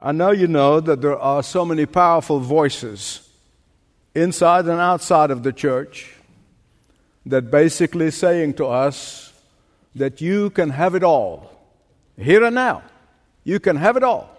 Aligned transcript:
I 0.00 0.12
know 0.12 0.30
you 0.30 0.46
know 0.46 0.80
that 0.80 1.00
there 1.00 1.18
are 1.18 1.42
so 1.42 1.64
many 1.64 1.86
powerful 1.86 2.38
voices 2.40 3.28
inside 4.14 4.66
and 4.66 4.80
outside 4.80 5.30
of 5.30 5.42
the 5.42 5.52
church 5.52 6.14
that 7.24 7.50
basically 7.50 8.10
saying 8.10 8.54
to 8.54 8.66
us 8.66 9.32
that 9.94 10.20
you 10.20 10.50
can 10.50 10.70
have 10.70 10.94
it 10.94 11.02
all 11.02 11.50
here 12.18 12.44
and 12.44 12.54
now. 12.54 12.82
You 13.44 13.60
can 13.60 13.76
have 13.76 13.96
it 13.96 14.02
all. 14.02 14.30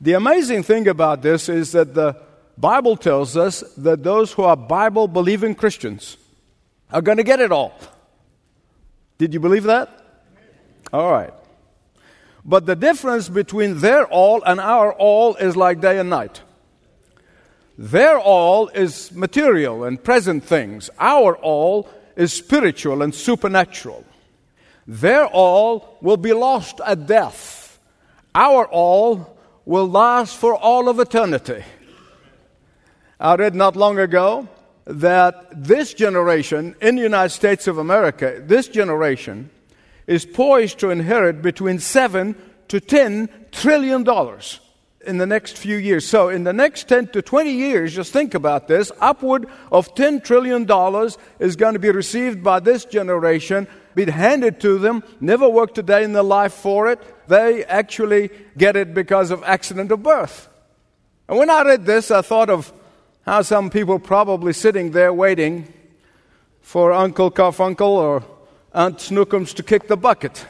The 0.00 0.14
amazing 0.14 0.62
thing 0.64 0.88
about 0.88 1.22
this 1.22 1.48
is 1.48 1.72
that 1.72 1.94
the 1.94 2.16
Bible 2.58 2.96
tells 2.96 3.36
us 3.36 3.60
that 3.76 4.02
those 4.02 4.32
who 4.32 4.42
are 4.42 4.56
Bible 4.56 5.08
believing 5.08 5.54
Christians 5.54 6.16
are 6.92 7.02
going 7.02 7.18
to 7.18 7.24
get 7.24 7.40
it 7.40 7.52
all. 7.52 7.78
Did 9.18 9.32
you 9.32 9.40
believe 9.40 9.64
that? 9.64 9.88
All 10.92 11.10
right. 11.10 11.32
But 12.44 12.66
the 12.66 12.76
difference 12.76 13.28
between 13.28 13.78
their 13.78 14.04
all 14.06 14.42
and 14.42 14.60
our 14.60 14.92
all 14.92 15.36
is 15.36 15.56
like 15.56 15.80
day 15.80 15.98
and 15.98 16.10
night. 16.10 16.42
Their 17.78 18.18
all 18.18 18.68
is 18.68 19.12
material 19.12 19.84
and 19.84 20.02
present 20.02 20.44
things. 20.44 20.90
Our 20.98 21.36
all 21.36 21.88
is 22.16 22.32
spiritual 22.32 23.02
and 23.02 23.14
supernatural. 23.14 24.04
Their 24.86 25.26
all 25.26 25.98
will 26.00 26.16
be 26.16 26.32
lost 26.32 26.80
at 26.84 27.06
death. 27.06 27.78
Our 28.34 28.66
all 28.66 29.38
will 29.64 29.88
last 29.88 30.36
for 30.36 30.56
all 30.56 30.88
of 30.88 30.98
eternity. 30.98 31.62
I 33.20 33.36
read 33.36 33.54
not 33.54 33.76
long 33.76 33.98
ago 33.98 34.48
that 34.84 35.64
this 35.64 35.94
generation 35.94 36.74
in 36.80 36.96
the 36.96 37.02
United 37.02 37.30
States 37.30 37.68
of 37.68 37.78
America, 37.78 38.42
this 38.44 38.66
generation, 38.66 39.50
is 40.06 40.24
poised 40.24 40.78
to 40.80 40.90
inherit 40.90 41.42
between 41.42 41.78
7 41.78 42.34
to 42.68 42.80
10 42.80 43.28
trillion 43.50 44.02
dollars 44.02 44.60
in 45.06 45.18
the 45.18 45.26
next 45.26 45.58
few 45.58 45.76
years. 45.76 46.06
So, 46.06 46.28
in 46.28 46.44
the 46.44 46.52
next 46.52 46.88
10 46.88 47.08
to 47.08 47.22
20 47.22 47.50
years, 47.50 47.94
just 47.94 48.12
think 48.12 48.34
about 48.34 48.68
this 48.68 48.92
upward 49.00 49.46
of 49.70 49.94
$10 49.94 50.22
trillion 50.24 50.62
is 51.38 51.56
going 51.56 51.74
to 51.74 51.78
be 51.78 51.90
received 51.90 52.42
by 52.42 52.60
this 52.60 52.84
generation, 52.84 53.66
be 53.94 54.10
handed 54.10 54.60
to 54.60 54.78
them, 54.78 55.02
never 55.20 55.48
worked 55.48 55.78
a 55.78 55.82
day 55.82 56.04
in 56.04 56.12
their 56.12 56.22
life 56.22 56.54
for 56.54 56.90
it. 56.90 57.00
They 57.28 57.64
actually 57.64 58.30
get 58.56 58.76
it 58.76 58.94
because 58.94 59.30
of 59.30 59.42
accident 59.44 59.90
of 59.90 60.02
birth. 60.02 60.48
And 61.28 61.38
when 61.38 61.50
I 61.50 61.62
read 61.62 61.86
this, 61.86 62.10
I 62.10 62.22
thought 62.22 62.50
of 62.50 62.72
how 63.24 63.42
some 63.42 63.70
people 63.70 63.98
probably 63.98 64.52
sitting 64.52 64.90
there 64.90 65.12
waiting 65.12 65.72
for 66.60 66.92
Uncle 66.92 67.30
Carfunkel 67.30 67.80
or 67.80 68.24
Aunt 68.74 68.96
Snookums 68.98 69.52
to 69.54 69.62
kick 69.62 69.86
the 69.86 69.98
bucket. 69.98 70.46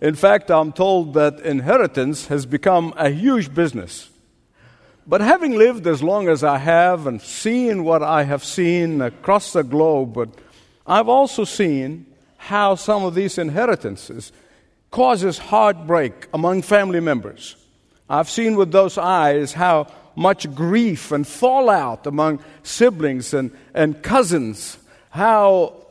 In 0.00 0.16
fact, 0.16 0.50
I'm 0.50 0.72
told 0.72 1.14
that 1.14 1.38
inheritance 1.40 2.26
has 2.26 2.46
become 2.46 2.92
a 2.96 3.10
huge 3.10 3.54
business. 3.54 4.10
But 5.06 5.20
having 5.20 5.56
lived 5.56 5.86
as 5.86 6.02
long 6.02 6.28
as 6.28 6.42
I 6.42 6.58
have 6.58 7.06
and 7.06 7.22
seen 7.22 7.84
what 7.84 8.02
I 8.02 8.24
have 8.24 8.42
seen 8.42 9.00
across 9.00 9.52
the 9.52 9.62
globe, 9.62 10.14
but 10.14 10.30
I've 10.84 11.08
also 11.08 11.44
seen 11.44 12.06
how 12.38 12.74
some 12.74 13.04
of 13.04 13.14
these 13.14 13.38
inheritances 13.38 14.32
causes 14.90 15.38
heartbreak 15.38 16.26
among 16.34 16.62
family 16.62 17.00
members. 17.00 17.54
I've 18.08 18.28
seen 18.28 18.56
with 18.56 18.72
those 18.72 18.98
eyes 18.98 19.52
how 19.52 19.86
much 20.16 20.52
grief 20.56 21.12
and 21.12 21.24
fallout 21.24 22.08
among 22.08 22.42
siblings 22.64 23.32
and, 23.32 23.56
and 23.74 24.02
cousins, 24.02 24.76
how 25.10 25.86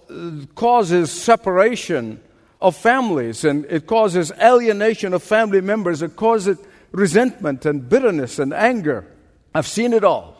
causes 0.55 1.11
separation 1.11 2.21
of 2.61 2.75
families 2.75 3.43
and 3.43 3.65
it 3.65 3.88
causes 3.88 4.31
alienation 4.41 5.13
of 5.13 5.23
family 5.23 5.61
members. 5.61 6.02
It 6.02 6.15
causes 6.15 6.57
resentment 6.91 7.65
and 7.65 7.88
bitterness 7.88 8.39
and 8.39 8.53
anger. 8.53 9.05
I've 9.53 9.67
seen 9.67 9.93
it 9.93 10.03
all. 10.03 10.35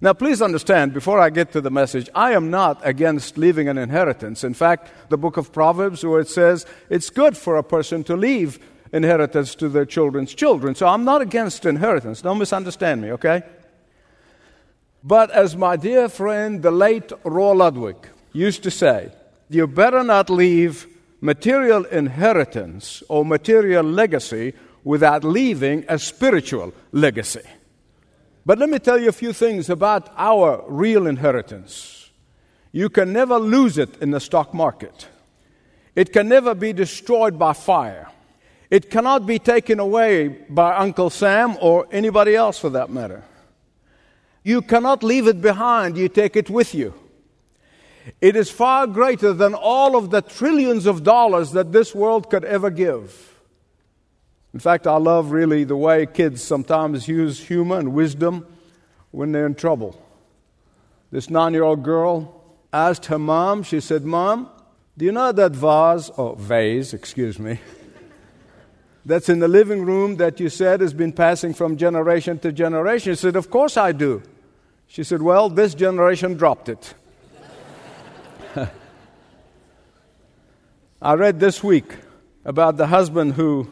Now, 0.00 0.12
please 0.12 0.40
understand, 0.40 0.94
before 0.94 1.18
I 1.18 1.30
get 1.30 1.50
to 1.52 1.60
the 1.60 1.70
message, 1.70 2.08
I 2.14 2.32
am 2.32 2.50
not 2.50 2.80
against 2.86 3.36
leaving 3.36 3.68
an 3.68 3.78
inheritance. 3.78 4.44
In 4.44 4.54
fact, 4.54 4.92
the 5.08 5.18
book 5.18 5.36
of 5.36 5.52
Proverbs, 5.52 6.04
where 6.04 6.20
it 6.20 6.28
says 6.28 6.66
it's 6.88 7.10
good 7.10 7.36
for 7.36 7.56
a 7.56 7.64
person 7.64 8.04
to 8.04 8.16
leave 8.16 8.60
inheritance 8.92 9.56
to 9.56 9.68
their 9.68 9.84
children's 9.84 10.34
children. 10.34 10.76
So 10.76 10.86
I'm 10.86 11.04
not 11.04 11.20
against 11.20 11.66
inheritance. 11.66 12.22
Don't 12.22 12.38
misunderstand 12.38 13.02
me, 13.02 13.12
okay? 13.12 13.42
But 15.02 15.32
as 15.32 15.56
my 15.56 15.76
dear 15.76 16.08
friend, 16.08 16.62
the 16.62 16.70
late 16.70 17.12
Roy 17.24 17.52
Ludwig, 17.52 17.96
used 18.32 18.62
to 18.62 18.70
say, 18.70 19.10
you 19.48 19.66
better 19.66 20.02
not 20.02 20.30
leave 20.30 20.86
material 21.20 21.84
inheritance 21.86 23.02
or 23.08 23.24
material 23.24 23.84
legacy 23.84 24.54
without 24.84 25.24
leaving 25.24 25.84
a 25.88 25.98
spiritual 25.98 26.72
legacy. 26.92 27.42
But 28.46 28.58
let 28.58 28.70
me 28.70 28.78
tell 28.78 28.98
you 28.98 29.08
a 29.08 29.12
few 29.12 29.32
things 29.32 29.68
about 29.68 30.10
our 30.16 30.64
real 30.68 31.06
inheritance. 31.06 32.10
You 32.72 32.88
can 32.88 33.12
never 33.12 33.38
lose 33.38 33.78
it 33.78 34.00
in 34.00 34.10
the 34.10 34.20
stock 34.20 34.54
market. 34.54 35.08
It 35.94 36.12
can 36.12 36.28
never 36.28 36.54
be 36.54 36.72
destroyed 36.72 37.38
by 37.38 37.52
fire. 37.52 38.08
It 38.70 38.90
cannot 38.90 39.26
be 39.26 39.38
taken 39.38 39.80
away 39.80 40.28
by 40.28 40.76
Uncle 40.76 41.10
Sam 41.10 41.56
or 41.60 41.86
anybody 41.90 42.36
else 42.36 42.58
for 42.58 42.70
that 42.70 42.90
matter. 42.90 43.24
You 44.44 44.62
cannot 44.62 45.02
leave 45.02 45.26
it 45.26 45.42
behind, 45.42 45.96
you 45.96 46.08
take 46.08 46.36
it 46.36 46.48
with 46.48 46.74
you. 46.74 46.94
It 48.20 48.36
is 48.36 48.50
far 48.50 48.86
greater 48.86 49.32
than 49.32 49.54
all 49.54 49.96
of 49.96 50.10
the 50.10 50.22
trillions 50.22 50.86
of 50.86 51.02
dollars 51.02 51.52
that 51.52 51.72
this 51.72 51.94
world 51.94 52.30
could 52.30 52.44
ever 52.44 52.70
give. 52.70 53.38
In 54.54 54.60
fact, 54.60 54.86
I 54.86 54.96
love 54.96 55.30
really 55.30 55.64
the 55.64 55.76
way 55.76 56.06
kids 56.06 56.42
sometimes 56.42 57.06
use 57.06 57.38
humor 57.38 57.78
and 57.78 57.92
wisdom 57.92 58.46
when 59.10 59.32
they're 59.32 59.46
in 59.46 59.54
trouble. 59.54 60.00
This 61.10 61.30
nine 61.30 61.52
year 61.52 61.62
old 61.62 61.82
girl 61.82 62.44
asked 62.72 63.06
her 63.06 63.18
mom, 63.18 63.62
she 63.62 63.80
said, 63.80 64.04
Mom, 64.04 64.50
do 64.96 65.04
you 65.04 65.12
know 65.12 65.32
that 65.32 65.52
vase, 65.52 66.10
or 66.10 66.34
vase, 66.36 66.92
excuse 66.92 67.38
me, 67.38 67.60
that's 69.06 69.28
in 69.28 69.38
the 69.38 69.48
living 69.48 69.84
room 69.84 70.16
that 70.16 70.40
you 70.40 70.48
said 70.48 70.80
has 70.80 70.92
been 70.92 71.12
passing 71.12 71.54
from 71.54 71.76
generation 71.76 72.38
to 72.40 72.50
generation? 72.52 73.12
She 73.12 73.20
said, 73.20 73.36
Of 73.36 73.50
course 73.50 73.76
I 73.76 73.92
do. 73.92 74.22
She 74.86 75.04
said, 75.04 75.22
Well, 75.22 75.48
this 75.48 75.74
generation 75.74 76.34
dropped 76.34 76.68
it. 76.68 76.94
I 81.00 81.14
read 81.14 81.38
this 81.38 81.62
week 81.62 81.94
about 82.44 82.76
the 82.76 82.88
husband 82.88 83.34
who 83.34 83.70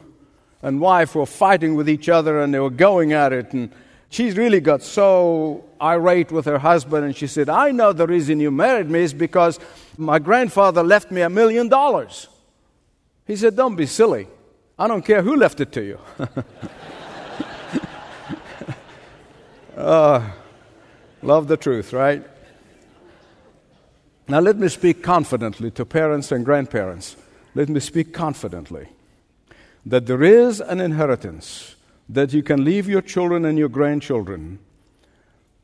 and 0.63 0.81
wife 0.81 1.17
were 1.17 1.27
fighting 1.27 1.75
with 1.75 1.89
each 1.89 2.09
other 2.09 2.41
and 2.41 2.55
they 2.55 2.61
were 2.61 2.71
going 2.71 3.13
at 3.13 3.33
it. 3.33 3.53
And 3.53 3.73
she 4.11 4.31
really 4.31 4.61
got 4.61 4.83
so 4.83 5.65
irate 5.81 6.31
with 6.31 6.45
her 6.45 6.59
husband 6.59 7.05
and 7.05 7.17
she 7.17 7.27
said, 7.27 7.49
I 7.49 7.73
know 7.73 7.93
the 7.93 8.07
reason 8.07 8.39
you 8.39 8.53
married 8.53 8.89
me 8.89 9.01
is 9.01 9.13
because 9.13 9.59
my 9.99 10.21
grandfather 10.21 10.85
left 10.85 11.11
me 11.11 11.23
a 11.23 11.31
million 11.31 11.69
dollars. 11.69 12.29
He 13.27 13.35
said, 13.35 13.57
Don't 13.57 13.75
be 13.75 13.87
silly. 13.87 14.29
I 14.79 14.87
don't 14.87 15.05
care 15.05 15.23
who 15.23 15.35
left 15.37 15.61
it 15.61 15.73
to 15.73 15.83
you. 15.83 15.99
uh, 19.77 20.31
love 21.23 21.49
the 21.49 21.57
truth, 21.57 21.93
right? 21.93 22.25
Now, 24.29 24.41
let 24.41 24.57
me 24.57 24.69
speak 24.69 25.03
confidently 25.03 25.71
to 25.73 25.85
parents 25.85 26.33
and 26.33 26.45
grandparents. 26.45 27.17
Let 27.55 27.69
me 27.69 27.79
speak 27.79 28.13
confidently 28.13 28.89
that 29.85 30.07
there 30.07 30.25
is 30.25 30.61
an 30.61 30.81
inheritance 30.81 31.77
that 32.09 32.33
you 32.33 32.43
can 32.43 32.65
leave 32.65 32.89
your 32.89 33.03
children 33.03 33.45
and 33.45 33.57
your 33.57 33.69
grandchildren 33.69 34.59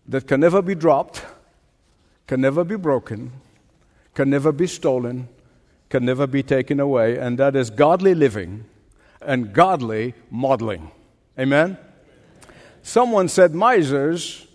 that 0.07 0.29
can 0.29 0.41
never 0.41 0.63
be 0.63 0.77
dropped, 0.77 1.25
can 2.29 2.41
never 2.41 2.63
be 2.63 2.77
broken, 2.77 3.33
can 4.15 4.31
never 4.31 4.53
be 4.53 4.69
stolen, 4.69 5.29
can 5.89 6.05
never 6.05 6.27
be 6.27 6.43
taken 6.43 6.79
away, 6.79 7.19
and 7.19 7.39
that 7.39 7.57
is 7.57 7.69
godly 7.69 8.15
living 8.15 8.65
and 9.21 9.53
godly 9.53 10.15
modeling. 10.31 10.91
Amen? 11.39 11.77
Someone 12.83 13.29
said 13.29 13.55
misers 13.55 14.47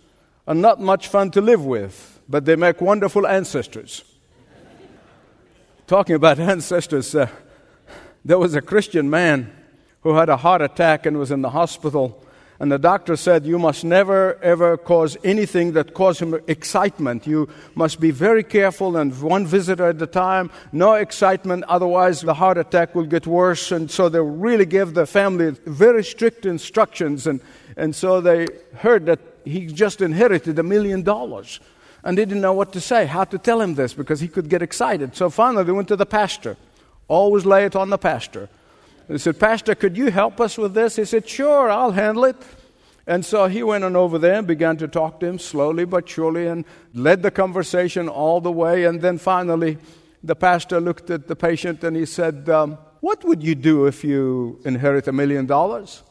are 0.48 0.56
not 0.56 0.80
much 0.80 1.10
fun 1.10 1.30
to 1.32 1.42
live 1.42 1.66
with 1.66 2.17
but 2.30 2.46
they 2.46 2.56
make 2.56 2.82
wonderful 2.82 3.26
ancestors. 3.26 4.04
Talking 5.86 6.16
about 6.16 6.40
ancestors, 6.54 7.16
uh, 7.16 7.30
there 8.26 8.38
was 8.38 8.56
a 8.56 8.62
Christian 8.62 9.10
man 9.10 9.54
who 10.02 10.16
had 10.16 10.30
a 10.30 10.38
heart 10.38 10.62
attack 10.62 11.06
and 11.06 11.18
was 11.18 11.32
in 11.32 11.42
the 11.42 11.50
hospital. 11.50 12.24
And 12.60 12.72
the 12.72 12.80
doctor 12.80 13.16
said, 13.16 13.46
You 13.46 13.60
must 13.60 13.84
never, 13.84 14.42
ever 14.42 14.78
cause 14.78 15.16
anything 15.24 15.74
that 15.74 15.94
causes 15.94 16.24
him 16.24 16.40
excitement. 16.48 17.28
You 17.28 17.50
must 17.76 18.00
be 18.00 18.12
very 18.12 18.44
careful 18.44 18.98
and 18.98 19.18
one 19.22 19.46
visitor 19.46 19.90
at 19.90 20.02
a 20.02 20.08
time, 20.08 20.50
no 20.72 20.94
excitement, 20.96 21.66
otherwise 21.66 22.22
the 22.22 22.34
heart 22.34 22.58
attack 22.58 22.96
will 22.96 23.06
get 23.06 23.28
worse. 23.28 23.72
And 23.72 23.92
so 23.92 24.10
they 24.10 24.20
really 24.20 24.66
gave 24.66 24.94
the 24.94 25.06
family 25.06 25.52
very 25.66 26.04
strict 26.04 26.46
instructions. 26.46 27.28
And, 27.28 27.42
and 27.76 27.96
so 27.96 28.22
they 28.22 28.48
heard 28.78 29.06
that 29.06 29.20
he 29.46 29.68
just 29.68 30.02
inherited 30.02 30.58
a 30.58 30.64
million 30.64 31.04
dollars 31.04 31.60
and 32.08 32.16
didn't 32.16 32.40
know 32.40 32.54
what 32.54 32.72
to 32.72 32.80
say, 32.80 33.06
how 33.06 33.26
to 33.26 33.38
tell 33.38 33.60
him 33.60 33.76
this, 33.76 33.94
because 33.94 34.22
he 34.22 34.30
could 34.30 34.48
get 34.48 34.62
excited. 34.62 35.14
So 35.14 35.30
finally, 35.30 35.66
they 35.66 35.74
went 35.74 35.90
to 35.90 35.98
the 35.98 36.06
pastor. 36.06 36.56
Always 37.10 37.46
lay 37.46 37.66
it 37.66 37.76
on 37.76 37.90
the 37.90 37.98
pastor. 37.98 38.48
They 39.10 39.18
said, 39.18 39.38
Pastor, 39.42 39.76
could 39.76 39.98
you 39.98 40.10
help 40.10 40.40
us 40.40 40.58
with 40.58 40.74
this? 40.74 40.96
He 40.96 41.04
said, 41.04 41.28
Sure, 41.28 41.70
I'll 41.70 41.92
handle 41.92 42.24
it. 42.24 42.38
And 43.08 43.26
so 43.26 43.48
he 43.48 43.62
went 43.62 43.84
on 43.84 43.98
over 43.98 44.18
there 44.18 44.36
and 44.36 44.48
began 44.48 44.78
to 44.78 44.88
talk 44.88 45.20
to 45.20 45.26
him 45.26 45.38
slowly 45.38 45.84
but 45.84 46.08
surely 46.08 46.48
and 46.48 46.64
led 46.94 47.24
the 47.24 47.32
conversation 47.32 48.08
all 48.08 48.40
the 48.40 48.54
way. 48.54 48.86
And 48.86 49.02
then 49.02 49.18
finally, 49.18 49.78
the 50.24 50.36
pastor 50.36 50.80
looked 50.80 51.10
at 51.10 51.28
the 51.28 51.36
patient 51.36 51.84
and 51.84 51.98
he 51.98 52.06
said, 52.06 52.48
um, 52.48 52.78
What 53.02 53.26
would 53.26 53.44
you 53.44 53.54
do 53.54 53.86
if 53.86 54.06
you 54.06 54.62
inherit 54.64 55.10
a 55.10 55.12
million 55.12 55.46
dollars? 55.46 56.04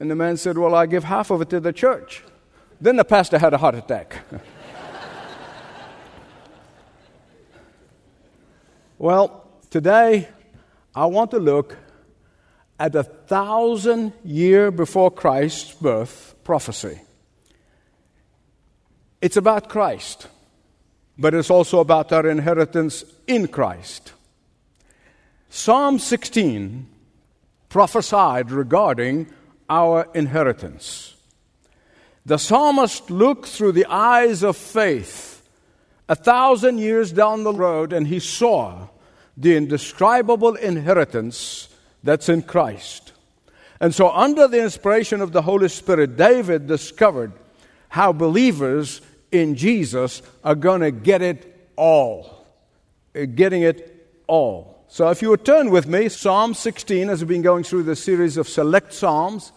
And 0.00 0.10
the 0.10 0.16
man 0.16 0.36
said, 0.36 0.58
Well, 0.58 0.74
I 0.74 0.84
give 0.84 1.04
half 1.04 1.30
of 1.30 1.40
it 1.40 1.48
to 1.48 1.60
the 1.60 1.72
church. 1.72 2.22
Then 2.78 2.96
the 2.96 3.04
pastor 3.06 3.38
had 3.38 3.54
a 3.54 3.58
heart 3.58 3.74
attack. 3.74 4.18
well, 8.98 9.48
today 9.70 10.28
I 10.94 11.06
want 11.06 11.30
to 11.30 11.38
look 11.38 11.76
at 12.80 12.94
a 12.96 13.04
thousand 13.04 14.12
year 14.24 14.70
before 14.70 15.10
Christ's 15.10 15.72
birth 15.74 16.34
prophecy. 16.42 17.00
It's 19.20 19.36
about 19.36 19.68
Christ, 19.68 20.26
but 21.16 21.34
it's 21.34 21.50
also 21.50 21.80
about 21.80 22.12
our 22.12 22.28
inheritance 22.28 23.04
in 23.26 23.48
Christ. 23.48 24.12
Psalm 25.48 25.98
16 25.98 26.86
prophesied 27.68 28.50
regarding 28.50 29.28
our 29.68 30.08
inheritance. 30.14 31.14
The 32.26 32.38
psalmist 32.38 33.10
looked 33.10 33.46
through 33.46 33.72
the 33.72 33.86
eyes 33.86 34.42
of 34.42 34.56
faith 34.56 35.37
a 36.08 36.16
thousand 36.16 36.78
years 36.78 37.12
down 37.12 37.44
the 37.44 37.52
road 37.52 37.92
and 37.92 38.06
he 38.06 38.18
saw 38.18 38.88
the 39.36 39.56
indescribable 39.56 40.54
inheritance 40.54 41.68
that's 42.02 42.28
in 42.28 42.42
Christ. 42.42 43.12
And 43.80 43.94
so, 43.94 44.10
under 44.10 44.48
the 44.48 44.62
inspiration 44.62 45.20
of 45.20 45.32
the 45.32 45.42
Holy 45.42 45.68
Spirit, 45.68 46.16
David 46.16 46.66
discovered 46.66 47.32
how 47.88 48.12
believers 48.12 49.00
in 49.30 49.54
Jesus 49.54 50.22
are 50.42 50.56
going 50.56 50.80
to 50.80 50.90
get 50.90 51.22
it 51.22 51.70
all. 51.76 52.44
Uh, 53.14 53.24
getting 53.26 53.62
it 53.62 54.22
all. 54.26 54.84
So, 54.88 55.10
if 55.10 55.22
you 55.22 55.30
would 55.30 55.44
turn 55.44 55.70
with 55.70 55.86
me, 55.86 56.08
Psalm 56.08 56.54
16, 56.54 57.08
as 57.08 57.20
we've 57.20 57.28
been 57.28 57.42
going 57.42 57.62
through 57.62 57.84
the 57.84 57.94
series 57.94 58.36
of 58.36 58.48
select 58.48 58.92
Psalms, 58.92 59.52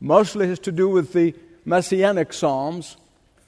mostly 0.00 0.48
has 0.48 0.58
to 0.60 0.72
do 0.72 0.88
with 0.88 1.12
the 1.12 1.34
Messianic 1.66 2.32
Psalms. 2.32 2.96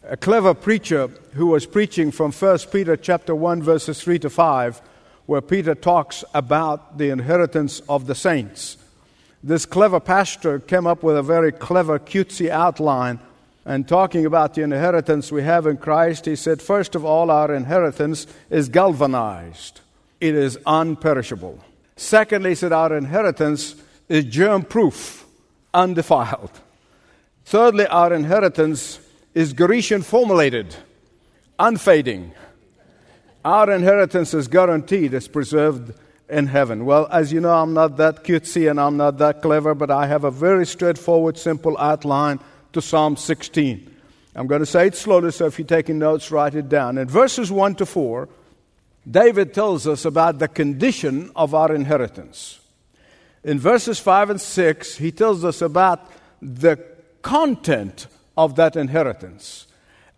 A 0.04 0.16
clever 0.16 0.52
preacher 0.52 1.08
who 1.34 1.46
was 1.46 1.64
preaching 1.64 2.10
from 2.10 2.32
1 2.32 2.58
Peter 2.72 2.96
chapter 2.96 3.34
1, 3.34 3.62
verses 3.62 4.02
3 4.02 4.18
to 4.20 4.30
5 4.30 4.82
where 5.26 5.40
Peter 5.40 5.74
talks 5.74 6.24
about 6.34 6.98
the 6.98 7.10
inheritance 7.10 7.80
of 7.88 8.06
the 8.06 8.14
saints. 8.14 8.76
This 9.42 9.64
clever 9.66 10.00
pastor 10.00 10.58
came 10.58 10.86
up 10.86 11.02
with 11.02 11.16
a 11.16 11.22
very 11.22 11.52
clever, 11.52 11.98
cutesy 11.98 12.48
outline. 12.48 13.20
And 13.64 13.86
talking 13.86 14.26
about 14.26 14.54
the 14.54 14.62
inheritance 14.62 15.30
we 15.30 15.44
have 15.44 15.66
in 15.68 15.76
Christ, 15.76 16.24
he 16.24 16.34
said, 16.34 16.60
first 16.60 16.96
of 16.96 17.04
all, 17.04 17.30
our 17.30 17.54
inheritance 17.54 18.26
is 18.50 18.68
galvanized, 18.68 19.80
it 20.20 20.34
is 20.34 20.56
unperishable. 20.66 21.60
Secondly, 21.96 22.50
he 22.50 22.56
said, 22.56 22.72
our 22.72 22.96
inheritance 22.96 23.76
is 24.08 24.24
germ 24.24 24.64
proof, 24.64 25.24
undefiled. 25.72 26.50
Thirdly, 27.44 27.86
our 27.86 28.12
inheritance 28.12 28.98
is 29.34 29.52
Grecian 29.52 30.02
formulated, 30.02 30.74
unfading. 31.58 32.32
Our 33.44 33.70
inheritance 33.72 34.34
is 34.34 34.48
guaranteed, 34.48 35.14
it's 35.14 35.28
preserved 35.28 35.94
in 36.28 36.46
heaven. 36.46 36.84
Well, 36.84 37.08
as 37.10 37.32
you 37.32 37.40
know, 37.40 37.52
I'm 37.52 37.74
not 37.74 37.96
that 37.96 38.24
cutesy 38.24 38.70
and 38.70 38.80
I'm 38.80 38.96
not 38.96 39.18
that 39.18 39.42
clever, 39.42 39.74
but 39.74 39.90
I 39.90 40.06
have 40.06 40.24
a 40.24 40.30
very 40.30 40.66
straightforward, 40.66 41.36
simple 41.36 41.76
outline 41.78 42.40
to 42.72 42.80
Psalm 42.80 43.16
16. 43.16 43.88
I'm 44.34 44.46
going 44.46 44.60
to 44.60 44.66
say 44.66 44.86
it 44.86 44.96
slowly, 44.96 45.30
so 45.30 45.46
if 45.46 45.58
you're 45.58 45.66
taking 45.66 45.98
notes, 45.98 46.30
write 46.30 46.54
it 46.54 46.68
down. 46.68 46.96
In 46.96 47.08
verses 47.08 47.50
1 47.50 47.74
to 47.76 47.86
4, 47.86 48.28
David 49.10 49.52
tells 49.52 49.86
us 49.86 50.04
about 50.04 50.38
the 50.38 50.48
condition 50.48 51.30
of 51.34 51.54
our 51.54 51.74
inheritance. 51.74 52.60
In 53.44 53.58
verses 53.58 53.98
5 53.98 54.30
and 54.30 54.40
6, 54.40 54.96
he 54.96 55.10
tells 55.10 55.44
us 55.44 55.60
about 55.60 56.10
the 56.40 56.82
content 57.20 58.06
of 58.36 58.56
that 58.56 58.76
inheritance. 58.76 59.66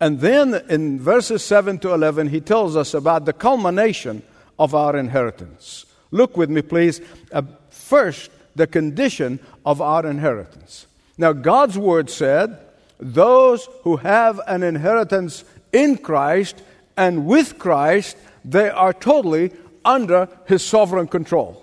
And 0.00 0.20
then 0.20 0.54
in 0.68 1.00
verses 1.00 1.44
7 1.44 1.78
to 1.80 1.94
11, 1.94 2.28
he 2.28 2.40
tells 2.40 2.76
us 2.76 2.94
about 2.94 3.24
the 3.24 3.32
culmination 3.32 4.22
of 4.58 4.74
our 4.74 4.96
inheritance. 4.96 5.86
Look 6.10 6.36
with 6.36 6.50
me, 6.50 6.62
please. 6.62 7.00
Uh, 7.32 7.42
first, 7.70 8.30
the 8.54 8.66
condition 8.66 9.40
of 9.64 9.80
our 9.80 10.06
inheritance. 10.06 10.86
Now, 11.18 11.32
God's 11.32 11.78
word 11.78 12.10
said, 12.10 12.58
Those 12.98 13.68
who 13.82 13.96
have 13.96 14.40
an 14.46 14.62
inheritance 14.62 15.44
in 15.72 15.98
Christ 15.98 16.62
and 16.96 17.26
with 17.26 17.58
Christ, 17.58 18.16
they 18.44 18.70
are 18.70 18.92
totally 18.92 19.52
under 19.84 20.28
his 20.46 20.64
sovereign 20.64 21.08
control. 21.08 21.60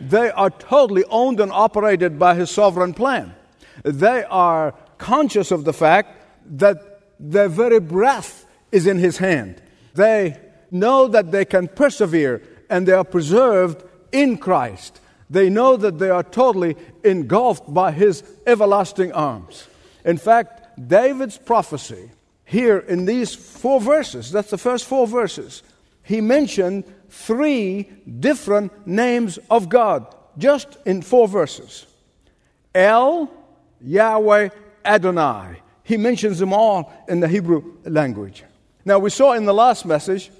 They 0.00 0.30
are 0.30 0.50
totally 0.50 1.04
owned 1.04 1.40
and 1.40 1.52
operated 1.52 2.18
by 2.18 2.34
his 2.34 2.50
sovereign 2.50 2.92
plan. 2.92 3.34
They 3.82 4.24
are 4.24 4.74
conscious 4.98 5.50
of 5.50 5.64
the 5.64 5.72
fact 5.72 6.16
that 6.58 7.02
their 7.18 7.48
very 7.48 7.80
breath 7.80 8.46
is 8.72 8.86
in 8.86 8.98
his 8.98 9.18
hand. 9.18 9.60
They 9.94 10.38
know 10.70 11.08
that 11.08 11.32
they 11.32 11.44
can 11.44 11.68
persevere 11.68 12.42
and 12.68 12.86
they 12.86 12.92
are 12.92 13.04
preserved 13.04 13.84
in 14.12 14.38
Christ. 14.38 15.00
They 15.30 15.50
know 15.50 15.76
that 15.76 15.98
they 15.98 16.10
are 16.10 16.22
totally 16.22 16.76
engulfed 17.04 17.72
by 17.72 17.92
his 17.92 18.22
everlasting 18.46 19.12
arms. 19.12 19.66
In 20.04 20.18
fact, 20.18 20.88
David's 20.88 21.38
prophecy 21.38 22.10
here 22.44 22.78
in 22.78 23.06
these 23.06 23.34
four 23.34 23.80
verses, 23.80 24.30
that's 24.30 24.50
the 24.50 24.58
first 24.58 24.84
four 24.84 25.06
verses, 25.06 25.62
he 26.02 26.20
mentioned 26.20 26.84
three 27.08 27.90
different 28.20 28.86
names 28.86 29.38
of 29.50 29.68
God 29.68 30.14
just 30.38 30.76
in 30.84 31.02
four 31.02 31.26
verses 31.26 31.86
El, 32.74 33.30
Yahweh, 33.80 34.50
Adonai. 34.86 35.60
He 35.82 35.96
mentions 35.96 36.38
them 36.38 36.52
all 36.52 36.92
in 37.08 37.20
the 37.20 37.28
Hebrew 37.28 37.74
language. 37.84 38.44
Now, 38.84 38.98
we 38.98 39.10
saw 39.10 39.32
in 39.32 39.44
the 39.44 39.54
last 39.54 39.84
message, 39.84 40.30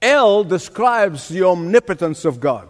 El 0.00 0.44
describes 0.44 1.28
the 1.28 1.44
omnipotence 1.44 2.24
of 2.24 2.40
God. 2.40 2.68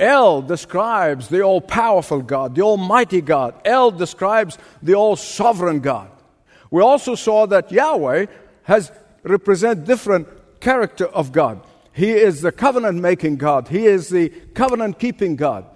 El 0.00 0.42
describes 0.42 1.28
the 1.28 1.42
all 1.42 1.60
powerful 1.60 2.22
God, 2.22 2.54
the 2.54 2.62
almighty 2.62 3.20
God. 3.20 3.54
El 3.64 3.90
describes 3.90 4.56
the 4.82 4.94
all 4.94 5.16
sovereign 5.16 5.80
God. 5.80 6.10
We 6.70 6.82
also 6.82 7.14
saw 7.14 7.46
that 7.46 7.72
Yahweh 7.72 8.26
has 8.64 8.92
represent 9.22 9.84
different 9.84 10.28
character 10.60 11.06
of 11.06 11.32
God. 11.32 11.60
He 11.92 12.10
is 12.12 12.42
the 12.42 12.52
covenant 12.52 13.00
making 13.00 13.36
God. 13.36 13.68
He 13.68 13.86
is 13.86 14.08
the 14.08 14.28
covenant 14.28 14.98
keeping 14.98 15.34
God. 15.34 15.66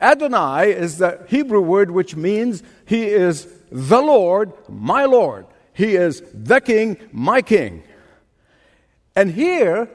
Adonai 0.00 0.72
is 0.72 0.98
the 0.98 1.24
Hebrew 1.28 1.60
word 1.60 1.90
which 1.90 2.16
means 2.16 2.62
he 2.84 3.06
is 3.06 3.48
the 3.70 4.00
Lord, 4.00 4.52
my 4.68 5.04
Lord. 5.04 5.46
He 5.72 5.94
is 5.96 6.22
the 6.32 6.60
King, 6.60 6.98
my 7.12 7.42
King. 7.42 7.82
And 9.14 9.30
here, 9.30 9.88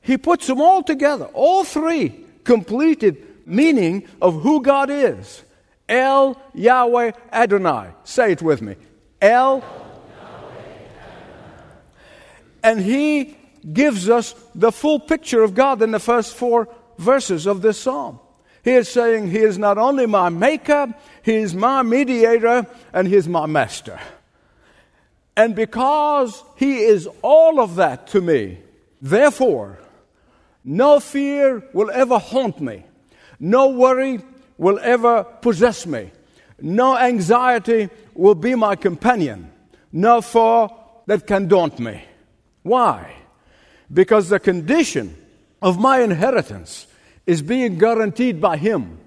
he 0.00 0.16
puts 0.16 0.46
them 0.46 0.60
all 0.60 0.82
together, 0.82 1.26
all 1.26 1.64
three 1.64 2.24
completed 2.44 3.46
meaning 3.46 4.08
of 4.20 4.42
who 4.42 4.62
God 4.62 4.90
is. 4.90 5.42
El 5.88 6.40
Yahweh 6.54 7.12
Adonai. 7.32 7.90
Say 8.04 8.32
it 8.32 8.42
with 8.42 8.62
me. 8.62 8.76
El. 9.20 9.62
And 12.62 12.80
he 12.80 13.36
gives 13.70 14.08
us 14.08 14.34
the 14.54 14.72
full 14.72 14.98
picture 14.98 15.42
of 15.42 15.54
God 15.54 15.82
in 15.82 15.90
the 15.90 15.98
first 15.98 16.34
four 16.34 16.68
verses 16.98 17.46
of 17.46 17.60
this 17.60 17.78
psalm. 17.78 18.18
He 18.64 18.72
is 18.72 18.88
saying, 18.88 19.30
He 19.30 19.40
is 19.40 19.58
not 19.58 19.76
only 19.76 20.06
my 20.06 20.30
maker, 20.30 20.94
He 21.22 21.34
is 21.34 21.54
my 21.54 21.82
mediator, 21.82 22.66
and 22.94 23.06
He 23.06 23.14
is 23.14 23.28
my 23.28 23.44
master. 23.44 24.00
And 25.36 25.54
because 25.54 26.42
He 26.56 26.78
is 26.78 27.06
all 27.20 27.60
of 27.60 27.76
that 27.76 28.06
to 28.08 28.22
me, 28.22 28.58
therefore, 29.02 29.78
no 30.64 30.98
fear 30.98 31.62
will 31.74 31.90
ever 31.90 32.18
haunt 32.18 32.58
me, 32.58 32.84
no 33.38 33.68
worry 33.68 34.20
will 34.56 34.78
ever 34.80 35.24
possess 35.42 35.84
me, 35.84 36.10
no 36.58 36.96
anxiety 36.96 37.90
will 38.14 38.34
be 38.34 38.54
my 38.54 38.76
companion, 38.76 39.52
no 39.92 40.22
foe 40.22 40.74
that 41.04 41.26
can 41.26 41.48
daunt 41.48 41.78
me. 41.78 42.02
Why? 42.62 43.14
Because 43.92 44.30
the 44.30 44.40
condition 44.40 45.14
of 45.60 45.78
my 45.78 46.00
inheritance 46.00 46.86
is 47.26 47.42
being 47.42 47.78
guaranteed 47.78 48.40
by 48.40 48.56
Him. 48.56 48.98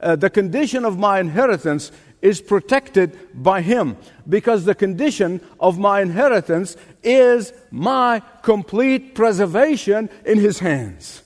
Uh, 0.00 0.16
the 0.16 0.30
condition 0.30 0.84
of 0.84 0.98
my 0.98 1.20
inheritance 1.20 1.90
is 2.20 2.40
protected 2.40 3.18
by 3.34 3.60
Him 3.62 3.96
because 4.28 4.64
the 4.64 4.74
condition 4.74 5.40
of 5.60 5.78
my 5.78 6.00
inheritance 6.00 6.76
is 7.02 7.52
my 7.70 8.20
complete 8.42 9.14
preservation 9.14 10.10
in 10.24 10.38
His 10.38 10.58
hands. 10.58 11.22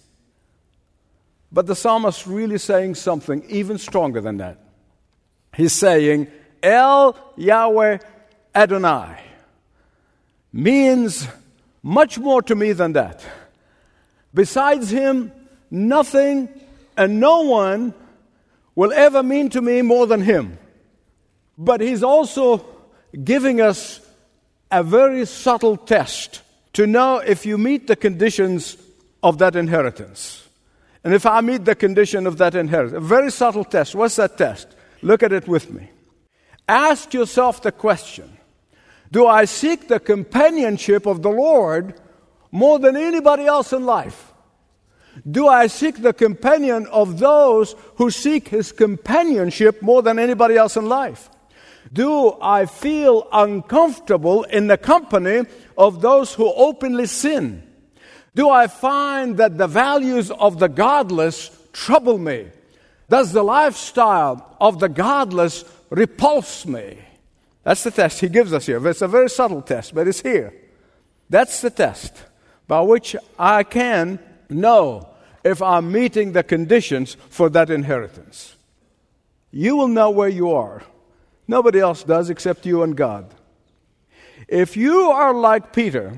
But 1.52 1.66
the 1.66 1.74
psalmist 1.74 2.26
really 2.26 2.58
saying 2.58 2.94
something 2.94 3.44
even 3.48 3.78
stronger 3.78 4.20
than 4.20 4.36
that. 4.36 4.58
He's 5.54 5.72
saying, 5.72 6.28
El 6.62 7.16
Yahweh 7.36 7.98
Adonai 8.54 9.20
means 10.52 11.26
much 11.82 12.18
more 12.18 12.42
to 12.42 12.54
me 12.54 12.72
than 12.72 12.92
that. 12.92 13.24
Besides 14.32 14.90
him, 14.90 15.32
nothing 15.70 16.48
and 16.96 17.20
no 17.20 17.42
one 17.42 17.94
will 18.74 18.92
ever 18.92 19.22
mean 19.22 19.50
to 19.50 19.60
me 19.60 19.82
more 19.82 20.06
than 20.06 20.22
him. 20.22 20.58
But 21.56 21.80
he's 21.80 22.02
also 22.02 22.64
giving 23.24 23.60
us 23.60 24.00
a 24.70 24.82
very 24.82 25.26
subtle 25.26 25.76
test 25.76 26.42
to 26.72 26.86
know 26.86 27.18
if 27.18 27.44
you 27.44 27.58
meet 27.58 27.86
the 27.86 27.96
conditions 27.96 28.76
of 29.22 29.38
that 29.38 29.56
inheritance. 29.56 30.48
And 31.02 31.14
if 31.14 31.26
I 31.26 31.40
meet 31.40 31.64
the 31.64 31.74
condition 31.74 32.26
of 32.26 32.38
that 32.38 32.54
inheritance, 32.54 32.96
a 32.96 33.00
very 33.00 33.30
subtle 33.30 33.64
test. 33.64 33.94
What's 33.94 34.16
that 34.16 34.38
test? 34.38 34.68
Look 35.02 35.22
at 35.22 35.32
it 35.32 35.48
with 35.48 35.70
me. 35.70 35.90
Ask 36.68 37.14
yourself 37.14 37.62
the 37.62 37.72
question 37.72 38.30
Do 39.10 39.26
I 39.26 39.46
seek 39.46 39.88
the 39.88 39.98
companionship 39.98 41.06
of 41.06 41.22
the 41.22 41.30
Lord 41.30 41.94
more 42.52 42.78
than 42.78 42.96
anybody 42.96 43.46
else 43.46 43.72
in 43.72 43.84
life? 43.84 44.29
Do 45.28 45.48
I 45.48 45.66
seek 45.66 46.02
the 46.02 46.12
companion 46.12 46.86
of 46.86 47.18
those 47.18 47.74
who 47.96 48.10
seek 48.10 48.48
his 48.48 48.72
companionship 48.72 49.82
more 49.82 50.02
than 50.02 50.18
anybody 50.18 50.56
else 50.56 50.76
in 50.76 50.86
life? 50.86 51.30
Do 51.92 52.36
I 52.40 52.66
feel 52.66 53.26
uncomfortable 53.32 54.44
in 54.44 54.68
the 54.68 54.78
company 54.78 55.42
of 55.76 56.00
those 56.00 56.34
who 56.34 56.52
openly 56.52 57.06
sin? 57.06 57.62
Do 58.34 58.48
I 58.48 58.68
find 58.68 59.38
that 59.38 59.58
the 59.58 59.66
values 59.66 60.30
of 60.30 60.58
the 60.58 60.68
godless 60.68 61.50
trouble 61.72 62.18
me? 62.18 62.46
Does 63.08 63.32
the 63.32 63.42
lifestyle 63.42 64.56
of 64.60 64.78
the 64.78 64.88
godless 64.88 65.64
repulse 65.90 66.64
me? 66.64 66.98
That's 67.64 67.82
the 67.82 67.90
test 67.90 68.20
he 68.20 68.28
gives 68.28 68.52
us 68.52 68.66
here. 68.66 68.86
It's 68.86 69.02
a 69.02 69.08
very 69.08 69.28
subtle 69.28 69.62
test, 69.62 69.94
but 69.94 70.06
it's 70.06 70.22
here. 70.22 70.54
That's 71.28 71.60
the 71.60 71.70
test 71.70 72.14
by 72.68 72.80
which 72.82 73.16
I 73.38 73.64
can 73.64 74.20
know 74.48 75.09
if 75.44 75.62
I'm 75.62 75.90
meeting 75.90 76.32
the 76.32 76.42
conditions 76.42 77.16
for 77.28 77.48
that 77.50 77.70
inheritance. 77.70 78.56
You 79.50 79.76
will 79.76 79.88
know 79.88 80.10
where 80.10 80.28
you 80.28 80.52
are 80.52 80.82
Nobody 81.50 81.80
else 81.80 82.04
does 82.04 82.30
except 82.30 82.64
you 82.64 82.84
and 82.84 82.96
God. 82.96 83.34
If 84.46 84.76
you 84.76 85.10
are 85.10 85.34
like 85.34 85.72
Peter, 85.72 86.16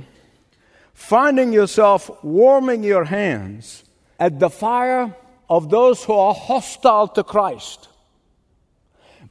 finding 0.92 1.54
yourself 1.54 2.10
warming 2.22 2.84
your 2.84 3.04
hands 3.04 3.82
at 4.20 4.38
the 4.38 4.50
fire 4.50 5.16
of 5.48 5.70
those 5.70 6.04
who 6.04 6.12
are 6.12 6.34
hostile 6.34 7.08
to 7.08 7.24
Christ, 7.24 7.88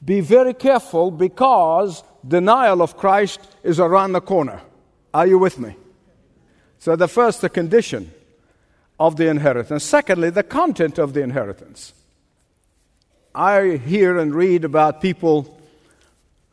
be 0.04 0.22
very 0.22 0.56
careful 0.56 1.12
because 1.12 2.04
denial 2.28 2.82
of 2.82 2.98
Christ 2.98 3.40
is 3.62 3.80
around 3.80 4.14
the 4.14 4.22
corner. 4.22 4.60
Are 5.14 5.28
you 5.28 5.38
with 5.38 5.60
me? 5.60 5.76
So, 6.80 6.96
the 6.96 7.08
first, 7.08 7.42
the 7.42 7.50
condition 7.50 8.12
of 9.01 9.15
the 9.15 9.27
inheritance. 9.27 9.84
Secondly, 9.84 10.29
the 10.29 10.43
content 10.43 11.00
of 11.00 11.13
the 11.15 11.24
inheritance. 11.24 11.91
I 13.34 13.77
hear 13.77 14.20
and 14.20 14.36
read 14.36 14.63
about 14.63 15.01
people 15.01 15.60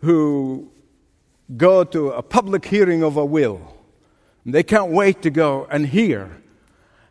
who 0.01 0.71
go 1.55 1.85
to 1.85 2.11
a 2.13 2.23
public 2.23 2.65
hearing 2.65 3.03
of 3.03 3.19
a 3.19 3.25
will. 3.25 3.61
They 4.47 4.63
can't 4.63 4.91
wait 4.91 5.21
to 5.23 5.31
go 5.31 5.67
and 5.71 5.87
hear. 5.87 6.41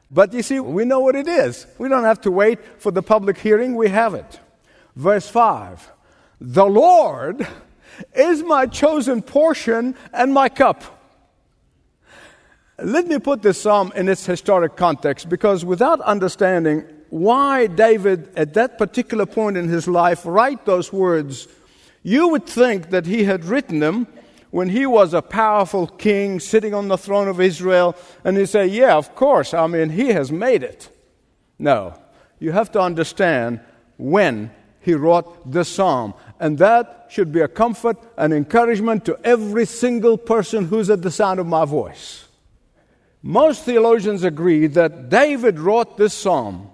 But 0.09 0.33
you 0.33 0.41
see, 0.41 0.59
we 0.59 0.85
know 0.85 1.01
what 1.01 1.15
it 1.15 1.27
is. 1.27 1.67
We 1.77 1.87
don't 1.87 2.05
have 2.05 2.21
to 2.21 2.31
wait 2.31 2.57
for 2.81 2.89
the 2.91 3.03
public 3.03 3.37
hearing, 3.37 3.75
we 3.75 3.89
have 3.89 4.15
it. 4.15 4.39
Verse 4.95 5.29
5 5.29 5.87
The 6.41 6.65
Lord 6.65 7.45
is 8.15 8.41
my 8.41 8.65
chosen 8.65 9.21
portion 9.21 9.93
and 10.11 10.33
my 10.33 10.49
cup. 10.49 10.96
Let 12.79 13.07
me 13.07 13.17
put 13.17 13.41
this 13.41 13.59
psalm 13.59 13.91
in 13.95 14.07
its 14.07 14.25
historic 14.25 14.75
context 14.75 15.29
because 15.29 15.65
without 15.65 15.99
understanding 16.01 16.85
why 17.09 17.65
David, 17.65 18.29
at 18.35 18.53
that 18.53 18.77
particular 18.77 19.25
point 19.25 19.57
in 19.57 19.67
his 19.67 19.87
life, 19.87 20.21
write 20.25 20.65
those 20.65 20.93
words 20.93 21.47
you 22.03 22.29
would 22.29 22.45
think 22.45 22.91
that 22.91 23.05
he 23.05 23.23
had 23.23 23.45
written 23.45 23.79
them 23.79 24.07
when 24.51 24.69
he 24.69 24.85
was 24.85 25.13
a 25.13 25.21
powerful 25.21 25.87
king 25.87 26.39
sitting 26.39 26.73
on 26.73 26.87
the 26.87 26.97
throne 26.97 27.27
of 27.27 27.41
Israel, 27.41 27.95
and 28.23 28.37
he 28.37 28.45
say, 28.45 28.67
Yeah, 28.67 28.95
of 28.95 29.13
course, 29.15 29.53
I 29.53 29.67
mean, 29.67 29.89
he 29.89 30.09
has 30.09 30.31
made 30.31 30.63
it. 30.63 30.89
No, 31.59 31.99
you 32.39 32.51
have 32.51 32.71
to 32.73 32.79
understand 32.79 33.59
when 33.97 34.51
he 34.79 34.93
wrote 34.93 35.51
the 35.51 35.65
psalm. 35.65 36.13
And 36.39 36.59
that 36.59 37.07
should 37.09 37.31
be 37.31 37.41
a 37.41 37.47
comfort 37.47 37.97
and 38.17 38.31
encouragement 38.31 39.03
to 39.05 39.19
every 39.23 39.65
single 39.65 40.17
person 40.17 40.65
who's 40.65 40.89
at 40.89 41.01
the 41.01 41.11
sound 41.11 41.39
of 41.39 41.47
my 41.47 41.65
voice. 41.65 42.26
Most 43.21 43.63
theologians 43.63 44.23
agree 44.23 44.67
that 44.67 45.09
David 45.09 45.59
wrote 45.59 45.97
this 45.97 46.13
psalm 46.13 46.69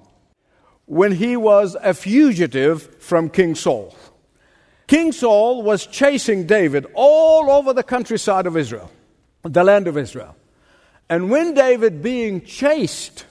when 0.85 1.13
he 1.13 1.37
was 1.37 1.75
a 1.81 1.93
fugitive 1.93 3.01
from 3.01 3.29
King 3.29 3.55
Saul. 3.55 3.95
King 4.87 5.11
Saul 5.11 5.63
was 5.63 5.87
chasing 5.87 6.45
David 6.45 6.85
all 6.93 7.49
over 7.49 7.73
the 7.73 7.83
countryside 7.83 8.45
of 8.45 8.57
Israel, 8.57 8.91
the 9.43 9.63
land 9.63 9.87
of 9.87 9.97
Israel. 9.97 10.35
And 11.09 11.29
when 11.29 11.53
David, 11.53 12.03
being 12.03 12.43
chased 12.43 13.25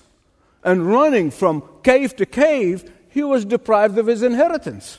and 0.64 0.86
running 0.86 1.30
from 1.30 1.62
cave 1.82 2.16
to 2.16 2.26
cave, 2.26 2.90
he 3.08 3.22
was 3.22 3.44
deprived 3.44 3.98
of 3.98 4.06
his 4.06 4.22
inheritance. 4.22 4.98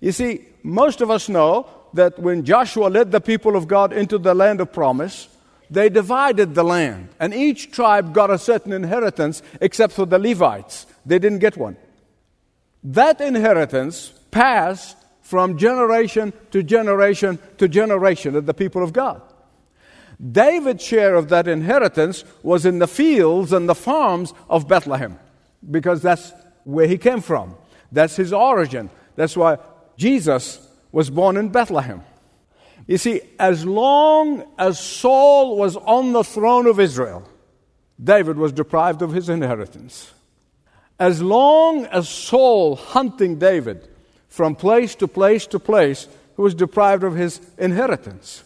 You 0.00 0.10
see, 0.12 0.46
most 0.62 1.00
of 1.00 1.10
us 1.10 1.28
know 1.28 1.68
that 1.94 2.18
when 2.18 2.44
Joshua 2.44 2.88
led 2.88 3.12
the 3.12 3.20
people 3.20 3.54
of 3.54 3.68
God 3.68 3.92
into 3.92 4.18
the 4.18 4.34
land 4.34 4.60
of 4.60 4.72
promise, 4.72 5.28
they 5.72 5.88
divided 5.88 6.54
the 6.54 6.64
land, 6.64 7.08
and 7.18 7.32
each 7.32 7.70
tribe 7.70 8.12
got 8.12 8.30
a 8.30 8.38
certain 8.38 8.74
inheritance 8.74 9.42
except 9.58 9.94
for 9.94 10.04
the 10.04 10.18
Levites. 10.18 10.86
They 11.06 11.18
didn't 11.18 11.38
get 11.38 11.56
one. 11.56 11.78
That 12.84 13.22
inheritance 13.22 14.12
passed 14.30 14.98
from 15.22 15.56
generation 15.56 16.34
to 16.50 16.62
generation 16.62 17.38
to 17.56 17.68
generation 17.68 18.36
of 18.36 18.44
the 18.44 18.52
people 18.52 18.82
of 18.84 18.92
God. 18.92 19.22
David's 20.20 20.84
share 20.84 21.14
of 21.14 21.30
that 21.30 21.48
inheritance 21.48 22.22
was 22.42 22.66
in 22.66 22.78
the 22.78 22.86
fields 22.86 23.50
and 23.50 23.66
the 23.66 23.74
farms 23.74 24.34
of 24.50 24.68
Bethlehem 24.68 25.18
because 25.70 26.02
that's 26.02 26.34
where 26.64 26.86
he 26.86 26.98
came 26.98 27.22
from. 27.22 27.56
That's 27.90 28.16
his 28.16 28.32
origin. 28.32 28.90
That's 29.16 29.36
why 29.36 29.56
Jesus 29.96 30.68
was 30.92 31.08
born 31.08 31.38
in 31.38 31.48
Bethlehem. 31.48 32.02
You 32.86 32.98
see, 32.98 33.20
as 33.38 33.64
long 33.64 34.44
as 34.58 34.78
Saul 34.78 35.56
was 35.56 35.76
on 35.76 36.12
the 36.12 36.24
throne 36.24 36.66
of 36.66 36.80
Israel, 36.80 37.28
David 38.02 38.36
was 38.36 38.52
deprived 38.52 39.02
of 39.02 39.12
his 39.12 39.28
inheritance. 39.28 40.12
As 40.98 41.22
long 41.22 41.86
as 41.86 42.08
Saul 42.08 42.76
hunting 42.76 43.38
David 43.38 43.88
from 44.28 44.54
place 44.54 44.94
to 44.96 45.08
place 45.08 45.46
to 45.48 45.58
place 45.58 46.08
he 46.36 46.42
was 46.42 46.54
deprived 46.54 47.04
of 47.04 47.14
his 47.14 47.40
inheritance. 47.58 48.44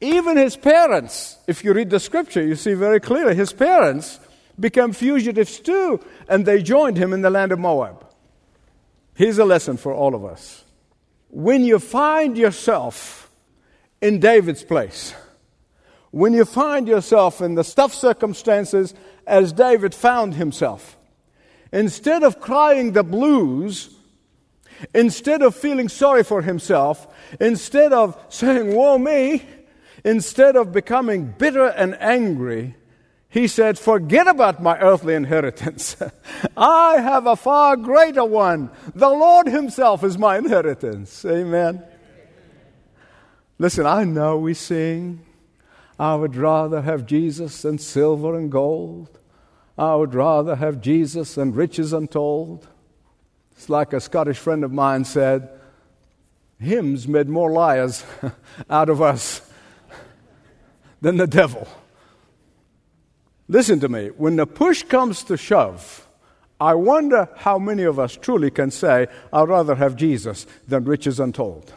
Even 0.00 0.36
his 0.36 0.56
parents, 0.56 1.38
if 1.46 1.64
you 1.64 1.72
read 1.72 1.90
the 1.90 2.00
scripture, 2.00 2.42
you 2.42 2.56
see 2.56 2.74
very 2.74 3.00
clearly 3.00 3.34
his 3.34 3.52
parents 3.52 4.18
became 4.58 4.92
fugitives 4.92 5.60
too, 5.60 6.00
and 6.28 6.44
they 6.44 6.62
joined 6.62 6.96
him 6.96 7.12
in 7.12 7.22
the 7.22 7.30
land 7.30 7.52
of 7.52 7.58
Moab. 7.58 8.06
Here's 9.14 9.38
a 9.38 9.44
lesson 9.44 9.76
for 9.76 9.92
all 9.92 10.14
of 10.14 10.24
us. 10.24 10.64
When 11.28 11.64
you 11.64 11.78
find 11.78 12.36
yourself 12.36 13.25
in 14.00 14.20
David's 14.20 14.64
place, 14.64 15.14
when 16.10 16.32
you 16.32 16.44
find 16.44 16.88
yourself 16.88 17.40
in 17.40 17.54
the 17.54 17.64
tough 17.64 17.94
circumstances 17.94 18.94
as 19.26 19.52
David 19.52 19.94
found 19.94 20.34
himself, 20.34 20.96
instead 21.72 22.22
of 22.22 22.40
crying 22.40 22.92
the 22.92 23.02
blues 23.02 23.96
Instead 24.94 25.42
of 25.42 25.54
feeling 25.54 25.88
sorry 25.88 26.22
for 26.22 26.42
himself, 26.42 27.06
instead 27.40 27.92
of 27.92 28.18
saying, 28.28 28.74
Woe 28.74 28.98
me, 28.98 29.42
instead 30.04 30.56
of 30.56 30.72
becoming 30.72 31.34
bitter 31.38 31.66
and 31.68 31.96
angry, 32.00 32.76
he 33.28 33.48
said, 33.48 33.78
Forget 33.78 34.28
about 34.28 34.62
my 34.62 34.78
earthly 34.78 35.14
inheritance. 35.14 35.96
I 36.56 37.00
have 37.00 37.26
a 37.26 37.36
far 37.36 37.76
greater 37.76 38.24
one. 38.24 38.70
The 38.94 39.08
Lord 39.08 39.46
Himself 39.46 40.04
is 40.04 40.18
my 40.18 40.38
inheritance. 40.38 41.24
Amen. 41.24 41.82
Listen, 43.58 43.86
I 43.86 44.04
know 44.04 44.38
we 44.38 44.54
sing, 44.54 45.24
I 45.98 46.14
would 46.14 46.36
rather 46.36 46.82
have 46.82 47.06
Jesus 47.06 47.62
than 47.62 47.78
silver 47.78 48.36
and 48.36 48.50
gold. 48.52 49.18
I 49.78 49.94
would 49.94 50.14
rather 50.14 50.56
have 50.56 50.80
Jesus 50.80 51.34
than 51.34 51.52
riches 51.52 51.92
untold. 51.92 52.68
It's 53.52 53.68
like 53.68 53.92
a 53.92 54.00
Scottish 54.00 54.38
friend 54.38 54.64
of 54.64 54.72
mine 54.72 55.04
said 55.04 55.50
hymns 56.58 57.06
made 57.06 57.28
more 57.28 57.50
liars 57.50 58.04
out 58.70 58.88
of 58.88 59.02
us 59.02 59.42
than 61.00 61.16
the 61.16 61.26
devil. 61.26 61.68
Listen 63.48 63.78
to 63.80 63.88
me. 63.88 64.08
When 64.08 64.36
the 64.36 64.46
push 64.46 64.82
comes 64.82 65.22
to 65.24 65.36
shove, 65.36 66.08
I 66.60 66.74
wonder 66.74 67.28
how 67.36 67.58
many 67.58 67.84
of 67.84 67.98
us 67.98 68.16
truly 68.16 68.50
can 68.50 68.70
say, 68.70 69.06
I'd 69.32 69.48
rather 69.48 69.74
have 69.74 69.96
Jesus 69.96 70.46
than 70.66 70.84
riches 70.84 71.20
untold. 71.20 71.72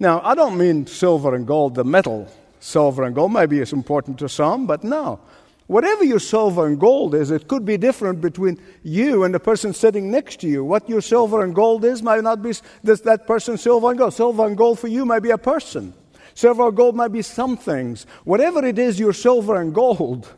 Now, 0.00 0.20
I 0.22 0.34
don't 0.34 0.56
mean 0.56 0.86
silver 0.86 1.34
and 1.34 1.46
gold, 1.46 1.74
the 1.74 1.84
metal 1.84 2.28
silver 2.60 3.04
and 3.04 3.14
gold. 3.14 3.32
Maybe 3.32 3.60
it's 3.60 3.72
important 3.72 4.18
to 4.18 4.28
some, 4.28 4.66
but 4.66 4.84
no. 4.84 5.20
Whatever 5.66 6.02
your 6.04 6.18
silver 6.18 6.66
and 6.66 6.80
gold 6.80 7.14
is, 7.14 7.30
it 7.30 7.46
could 7.46 7.64
be 7.64 7.76
different 7.76 8.20
between 8.20 8.58
you 8.82 9.24
and 9.24 9.34
the 9.34 9.40
person 9.40 9.74
sitting 9.74 10.10
next 10.10 10.40
to 10.40 10.48
you. 10.48 10.64
What 10.64 10.88
your 10.88 11.02
silver 11.02 11.44
and 11.44 11.54
gold 11.54 11.84
is 11.84 12.02
might 12.02 12.22
not 12.22 12.42
be 12.42 12.54
this, 12.82 13.02
that 13.02 13.26
person's 13.26 13.60
silver 13.60 13.90
and 13.90 13.98
gold. 13.98 14.14
Silver 14.14 14.46
and 14.46 14.56
gold 14.56 14.78
for 14.78 14.88
you 14.88 15.04
might 15.04 15.20
be 15.20 15.30
a 15.30 15.38
person. 15.38 15.92
Silver 16.34 16.68
and 16.68 16.76
gold 16.76 16.96
might 16.96 17.12
be 17.12 17.20
some 17.20 17.56
things. 17.56 18.06
Whatever 18.24 18.64
it 18.64 18.78
is, 18.78 18.98
your 18.98 19.12
silver 19.12 19.60
and 19.60 19.74
gold, 19.74 20.32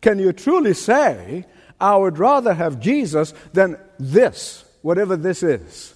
can 0.00 0.20
you 0.20 0.32
truly 0.32 0.74
say, 0.74 1.46
I 1.80 1.96
would 1.96 2.18
rather 2.18 2.54
have 2.54 2.78
Jesus 2.78 3.34
than 3.52 3.78
this, 3.98 4.64
whatever 4.82 5.16
this 5.16 5.42
is? 5.42 5.94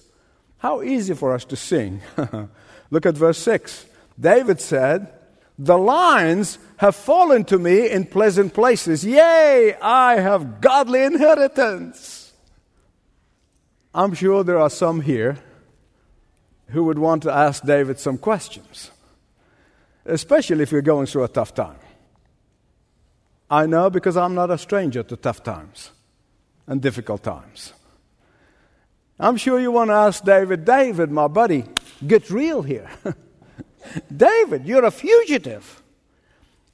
How 0.57 0.81
easy 0.81 1.13
for 1.13 1.33
us 1.33 1.45
to 1.45 1.55
sing. 1.55 2.01
Look 2.91 3.05
at 3.05 3.15
verse 3.15 3.39
6. 3.39 3.85
David 4.19 4.61
said, 4.61 5.11
The 5.57 5.77
lines 5.77 6.59
have 6.77 6.95
fallen 6.95 7.45
to 7.45 7.57
me 7.57 7.89
in 7.89 8.05
pleasant 8.05 8.53
places. 8.53 9.03
Yea, 9.03 9.75
I 9.81 10.19
have 10.19 10.61
godly 10.61 11.03
inheritance. 11.03 12.33
I'm 13.95 14.13
sure 14.13 14.43
there 14.43 14.59
are 14.59 14.69
some 14.69 15.01
here 15.01 15.37
who 16.67 16.83
would 16.85 16.99
want 16.99 17.23
to 17.23 17.31
ask 17.31 17.63
David 17.63 17.99
some 17.99 18.17
questions, 18.17 18.91
especially 20.05 20.63
if 20.63 20.71
you're 20.71 20.81
going 20.81 21.05
through 21.05 21.23
a 21.23 21.27
tough 21.27 21.53
time. 21.53 21.79
I 23.49 23.65
know 23.65 23.89
because 23.89 24.15
I'm 24.15 24.33
not 24.33 24.49
a 24.49 24.57
stranger 24.57 25.03
to 25.03 25.17
tough 25.17 25.43
times 25.43 25.91
and 26.67 26.81
difficult 26.81 27.21
times. 27.21 27.73
I'm 29.19 29.35
sure 29.35 29.59
you 29.59 29.71
want 29.71 29.89
to 29.89 29.95
ask 29.95 30.23
David, 30.23 30.63
David, 30.63 31.11
my 31.11 31.27
buddy, 31.27 31.65
get 32.05 32.29
real 32.29 32.61
here. 32.61 32.89
David, 34.15 34.65
you're 34.65 34.85
a 34.85 34.91
fugitive. 34.91 35.81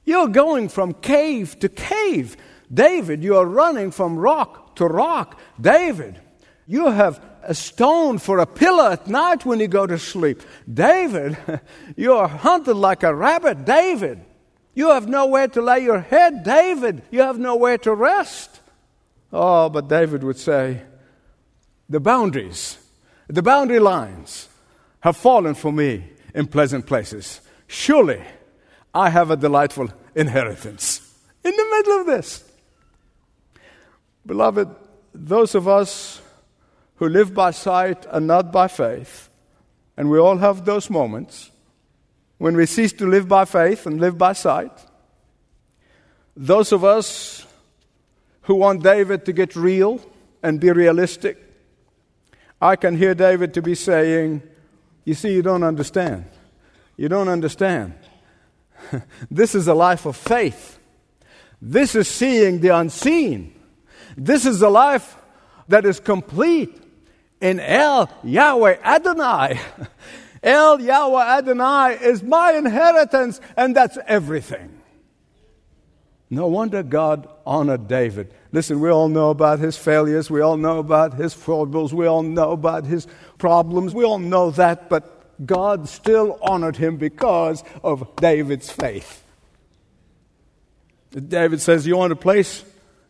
You're 0.04 0.28
going 0.28 0.68
from 0.68 0.94
cave 0.94 1.58
to 1.60 1.68
cave. 1.68 2.36
David, 2.72 3.22
you 3.22 3.36
are 3.36 3.46
running 3.46 3.90
from 3.90 4.18
rock 4.18 4.76
to 4.76 4.86
rock. 4.86 5.38
David, 5.60 6.20
you 6.66 6.90
have 6.90 7.22
a 7.42 7.54
stone 7.54 8.18
for 8.18 8.38
a 8.38 8.46
pillow 8.46 8.90
at 8.90 9.06
night 9.06 9.44
when 9.44 9.60
you 9.60 9.68
go 9.68 9.86
to 9.86 9.98
sleep. 9.98 10.42
David, 10.72 11.36
you 11.96 12.12
are 12.14 12.28
hunted 12.28 12.74
like 12.74 13.02
a 13.02 13.14
rabbit. 13.14 13.64
David, 13.64 14.20
you 14.74 14.90
have 14.90 15.08
nowhere 15.08 15.48
to 15.48 15.62
lay 15.62 15.80
your 15.80 16.00
head. 16.00 16.44
David, 16.44 17.02
you 17.10 17.20
have 17.20 17.38
nowhere 17.38 17.78
to 17.78 17.94
rest. 17.94 18.60
Oh, 19.32 19.68
but 19.68 19.88
David 19.88 20.22
would 20.24 20.38
say, 20.38 20.82
the 21.88 22.00
boundaries, 22.00 22.78
the 23.28 23.42
boundary 23.42 23.78
lines 23.78 24.47
have 25.00 25.16
fallen 25.16 25.54
for 25.54 25.72
me 25.72 26.04
in 26.34 26.46
pleasant 26.46 26.86
places. 26.86 27.40
Surely 27.66 28.22
I 28.94 29.10
have 29.10 29.30
a 29.30 29.36
delightful 29.36 29.88
inheritance 30.14 31.14
in 31.44 31.52
the 31.54 31.66
middle 31.70 32.00
of 32.00 32.06
this. 32.06 32.44
Beloved, 34.26 34.68
those 35.14 35.54
of 35.54 35.68
us 35.68 36.20
who 36.96 37.08
live 37.08 37.32
by 37.32 37.50
sight 37.50 38.06
and 38.10 38.26
not 38.26 38.52
by 38.52 38.68
faith, 38.68 39.30
and 39.96 40.10
we 40.10 40.18
all 40.18 40.38
have 40.38 40.64
those 40.64 40.90
moments 40.90 41.50
when 42.38 42.56
we 42.56 42.66
cease 42.66 42.92
to 42.92 43.06
live 43.06 43.28
by 43.28 43.44
faith 43.44 43.86
and 43.86 44.00
live 44.00 44.16
by 44.18 44.32
sight. 44.32 44.72
Those 46.36 46.72
of 46.72 46.84
us 46.84 47.46
who 48.42 48.54
want 48.54 48.82
David 48.82 49.24
to 49.26 49.32
get 49.32 49.56
real 49.56 50.00
and 50.42 50.60
be 50.60 50.70
realistic, 50.70 51.36
I 52.60 52.76
can 52.76 52.96
hear 52.96 53.14
David 53.14 53.54
to 53.54 53.62
be 53.62 53.74
saying, 53.74 54.42
You 55.08 55.14
see, 55.14 55.32
you 55.32 55.40
don't 55.40 55.62
understand. 55.62 56.26
You 56.98 57.08
don't 57.08 57.28
understand. 57.28 57.94
this 59.30 59.54
is 59.54 59.66
a 59.66 59.72
life 59.72 60.04
of 60.04 60.16
faith. 60.18 60.78
This 61.62 61.94
is 61.94 62.06
seeing 62.06 62.60
the 62.60 62.76
unseen. 62.76 63.58
This 64.18 64.44
is 64.44 64.60
a 64.60 64.68
life 64.68 65.16
that 65.68 65.86
is 65.86 65.98
complete 65.98 66.78
in 67.40 67.58
El 67.58 68.10
Yahweh 68.22 68.76
Adonai. 68.84 69.58
El 70.42 70.78
Yahweh 70.78 71.38
Adonai 71.38 71.96
is 72.02 72.22
my 72.22 72.52
inheritance, 72.52 73.40
and 73.56 73.74
that's 73.74 73.96
everything. 74.06 74.78
No 76.28 76.48
wonder 76.48 76.82
God 76.82 77.30
honored 77.46 77.88
David. 77.88 78.34
Listen, 78.50 78.80
we 78.80 78.90
all 78.90 79.08
know 79.08 79.30
about 79.30 79.58
his 79.58 79.76
failures. 79.76 80.30
We 80.30 80.40
all 80.40 80.56
know 80.56 80.78
about 80.78 81.14
his 81.14 81.34
foibles. 81.34 81.92
We 81.92 82.06
all 82.06 82.22
know 82.22 82.52
about 82.52 82.86
his 82.86 83.06
problems. 83.36 83.94
We 83.94 84.04
all 84.04 84.18
know 84.18 84.50
that, 84.52 84.88
but 84.88 85.46
God 85.46 85.88
still 85.88 86.38
honored 86.42 86.76
him 86.76 86.96
because 86.96 87.62
of 87.84 88.16
David's 88.16 88.70
faith. 88.70 89.22
David 91.10 91.60
says, 91.60 91.86
You 91.86 91.96
want 91.96 92.10
to 92.10 92.16
place 92.16 92.64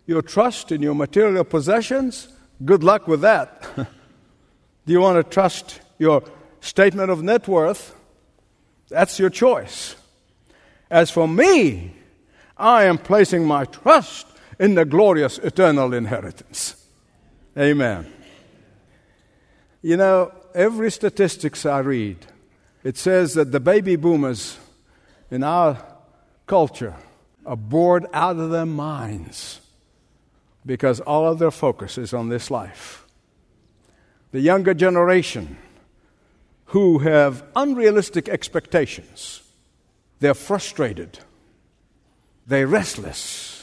your 0.07 0.22
trust 0.22 0.72
in 0.72 0.83
your 0.83 0.94
material 0.94 1.44
possessions? 1.44 2.29
Good 2.64 2.83
luck 2.83 3.07
with 3.07 3.20
that. 3.20 3.62
Do 3.77 4.92
you 4.92 5.01
want 5.01 5.24
to 5.24 5.31
trust 5.35 5.81
your 5.98 6.24
statement 6.61 7.11
of 7.11 7.22
net 7.22 7.46
worth? 7.46 7.94
That's 8.88 9.18
your 9.18 9.31
choice. 9.31 9.94
As 10.90 11.11
for 11.11 11.29
me, 11.29 11.94
I 12.57 12.85
am 12.85 12.98
placing 12.98 13.44
my 13.44 13.66
trust 13.66 14.27
in 14.59 14.75
the 14.75 14.85
glorious 14.85 15.38
eternal 15.38 15.94
inheritance. 15.94 16.87
Amen. 17.57 18.12
You 19.83 19.97
know, 19.97 20.33
every 20.55 20.90
statistics 20.90 21.64
I 21.64 21.79
read, 21.81 22.27
it 22.85 22.97
says 22.97 23.35
that 23.35 23.53
the 23.53 23.61
baby 23.61 23.97
boomers 23.97 24.59
in 25.31 25.42
our 25.42 25.83
culture 26.47 26.94
are 27.47 27.57
bored 27.57 28.07
out 28.12 28.37
of 28.37 28.51
their 28.51 28.66
minds 28.66 29.61
because 30.66 31.01
all 31.01 31.29
of 31.29 31.38
their 31.38 31.51
focus 31.51 31.97
is 31.97 32.12
on 32.12 32.29
this 32.29 32.51
life. 32.51 33.05
The 34.33 34.40
younger 34.40 34.75
generation 34.75 35.57
who 36.66 36.99
have 36.99 37.44
unrealistic 37.57 38.29
expectations, 38.29 39.42
they're 40.21 40.35
frustrated 40.35 41.21
they're 42.49 42.66
restless 42.66 43.58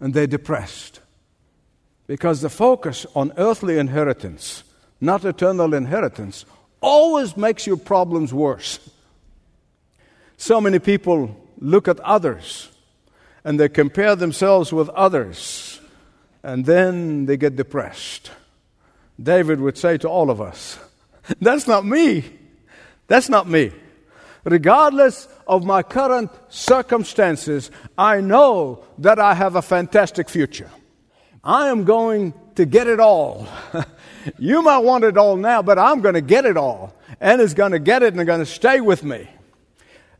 and 0.00 0.14
they're 0.14 0.26
depressed. 0.26 1.00
Because 2.06 2.40
the 2.40 2.50
focus 2.50 3.06
on 3.14 3.32
earthly 3.36 3.78
inheritance, 3.78 4.64
not 5.00 5.24
eternal 5.24 5.72
inheritance, 5.74 6.44
always 6.80 7.36
makes 7.36 7.66
your 7.66 7.78
problems 7.78 8.34
worse. 8.34 8.78
So 10.36 10.60
many 10.60 10.78
people 10.78 11.34
look 11.58 11.88
at 11.88 12.00
others 12.00 12.70
and 13.44 13.58
they 13.58 13.68
compare 13.68 14.16
themselves 14.16 14.72
with 14.72 14.88
others, 14.90 15.78
and 16.42 16.64
then 16.64 17.26
they 17.26 17.36
get 17.36 17.56
depressed. 17.56 18.30
David 19.22 19.60
would 19.60 19.76
say 19.76 19.98
to 19.98 20.08
all 20.08 20.30
of 20.30 20.40
us, 20.40 20.78
That's 21.40 21.66
not 21.66 21.84
me. 21.84 22.24
That's 23.06 23.28
not 23.28 23.46
me 23.46 23.72
regardless 24.44 25.28
of 25.46 25.64
my 25.64 25.82
current 25.82 26.30
circumstances, 26.48 27.70
I 27.96 28.20
know 28.20 28.84
that 28.98 29.18
I 29.18 29.34
have 29.34 29.56
a 29.56 29.62
fantastic 29.62 30.28
future. 30.28 30.70
I 31.42 31.68
am 31.68 31.84
going 31.84 32.32
to 32.54 32.64
get 32.64 32.86
it 32.86 33.00
all. 33.00 33.46
you 34.38 34.62
might 34.62 34.78
want 34.78 35.04
it 35.04 35.18
all 35.18 35.36
now, 35.36 35.62
but 35.62 35.78
I'm 35.78 36.00
going 36.00 36.14
to 36.14 36.20
get 36.20 36.46
it 36.46 36.56
all. 36.56 36.94
And 37.20 37.40
is 37.40 37.54
going 37.54 37.72
to 37.72 37.78
get 37.78 38.02
it 38.02 38.14
and 38.14 38.26
going 38.26 38.40
to 38.40 38.46
stay 38.46 38.80
with 38.80 39.04
me. 39.04 39.28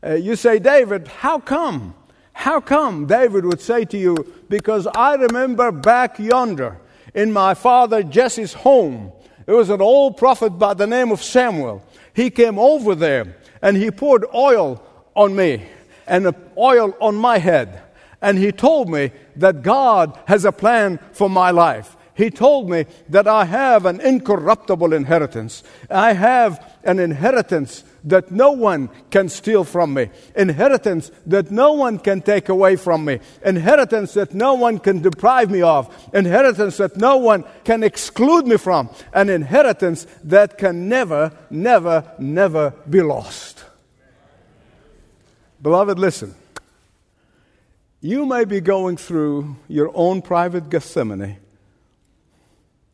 Uh, 0.03 0.13
you 0.13 0.35
say, 0.35 0.59
David, 0.59 1.07
how 1.07 1.39
come? 1.39 1.95
How 2.33 2.59
come? 2.61 3.07
David 3.07 3.45
would 3.45 3.61
say 3.61 3.85
to 3.85 3.97
you, 3.97 4.15
because 4.49 4.87
I 4.87 5.15
remember 5.15 5.71
back 5.71 6.19
yonder 6.19 6.79
in 7.13 7.31
my 7.31 7.53
father 7.53 8.03
Jesse's 8.03 8.53
home, 8.53 9.11
there 9.45 9.55
was 9.55 9.69
an 9.69 9.81
old 9.81 10.17
prophet 10.17 10.51
by 10.51 10.73
the 10.73 10.85
name 10.85 11.11
of 11.11 11.23
Samuel. 11.23 11.83
He 12.13 12.29
came 12.29 12.59
over 12.59 12.93
there 12.93 13.35
and 13.65 13.75
he 13.75 13.89
poured 13.89 14.23
oil 14.31 14.79
on 15.15 15.35
me 15.35 15.65
and 16.05 16.35
oil 16.55 16.95
on 17.01 17.15
my 17.15 17.39
head. 17.39 17.81
And 18.21 18.37
he 18.37 18.51
told 18.51 18.89
me 18.89 19.11
that 19.37 19.63
God 19.63 20.19
has 20.27 20.45
a 20.45 20.51
plan 20.51 20.99
for 21.13 21.31
my 21.31 21.49
life. 21.49 21.97
He 22.13 22.29
told 22.29 22.69
me 22.69 22.85
that 23.09 23.27
I 23.27 23.45
have 23.45 23.87
an 23.87 23.99
incorruptible 24.01 24.93
inheritance. 24.93 25.63
I 25.89 26.13
have 26.13 26.75
an 26.83 26.99
inheritance 26.99 27.83
that 28.05 28.31
no 28.31 28.51
one 28.51 28.89
can 29.09 29.27
steal 29.27 29.63
from 29.63 29.93
me, 29.93 30.09
inheritance 30.35 31.11
that 31.25 31.49
no 31.49 31.73
one 31.73 31.97
can 31.97 32.21
take 32.21 32.49
away 32.49 32.75
from 32.75 33.03
me, 33.03 33.19
inheritance 33.43 34.13
that 34.13 34.33
no 34.33 34.53
one 34.53 34.77
can 34.79 35.01
deprive 35.01 35.49
me 35.49 35.61
of, 35.61 35.93
inheritance 36.13 36.77
that 36.77 36.95
no 36.95 37.17
one 37.17 37.43
can 37.63 37.83
exclude 37.83 38.45
me 38.45 38.57
from, 38.57 38.89
an 39.13 39.29
inheritance 39.29 40.05
that 40.23 40.57
can 40.57 40.87
never, 40.87 41.31
never, 41.49 42.03
never 42.19 42.71
be 42.89 43.01
lost. 43.01 43.54
Beloved, 45.65 45.97
listen. 45.97 46.35
You 47.99 48.27
may 48.27 48.45
be 48.45 48.61
going 48.61 48.97
through 48.97 49.55
your 49.67 49.89
own 49.95 50.21
private 50.21 50.69
Gethsemane 50.69 51.37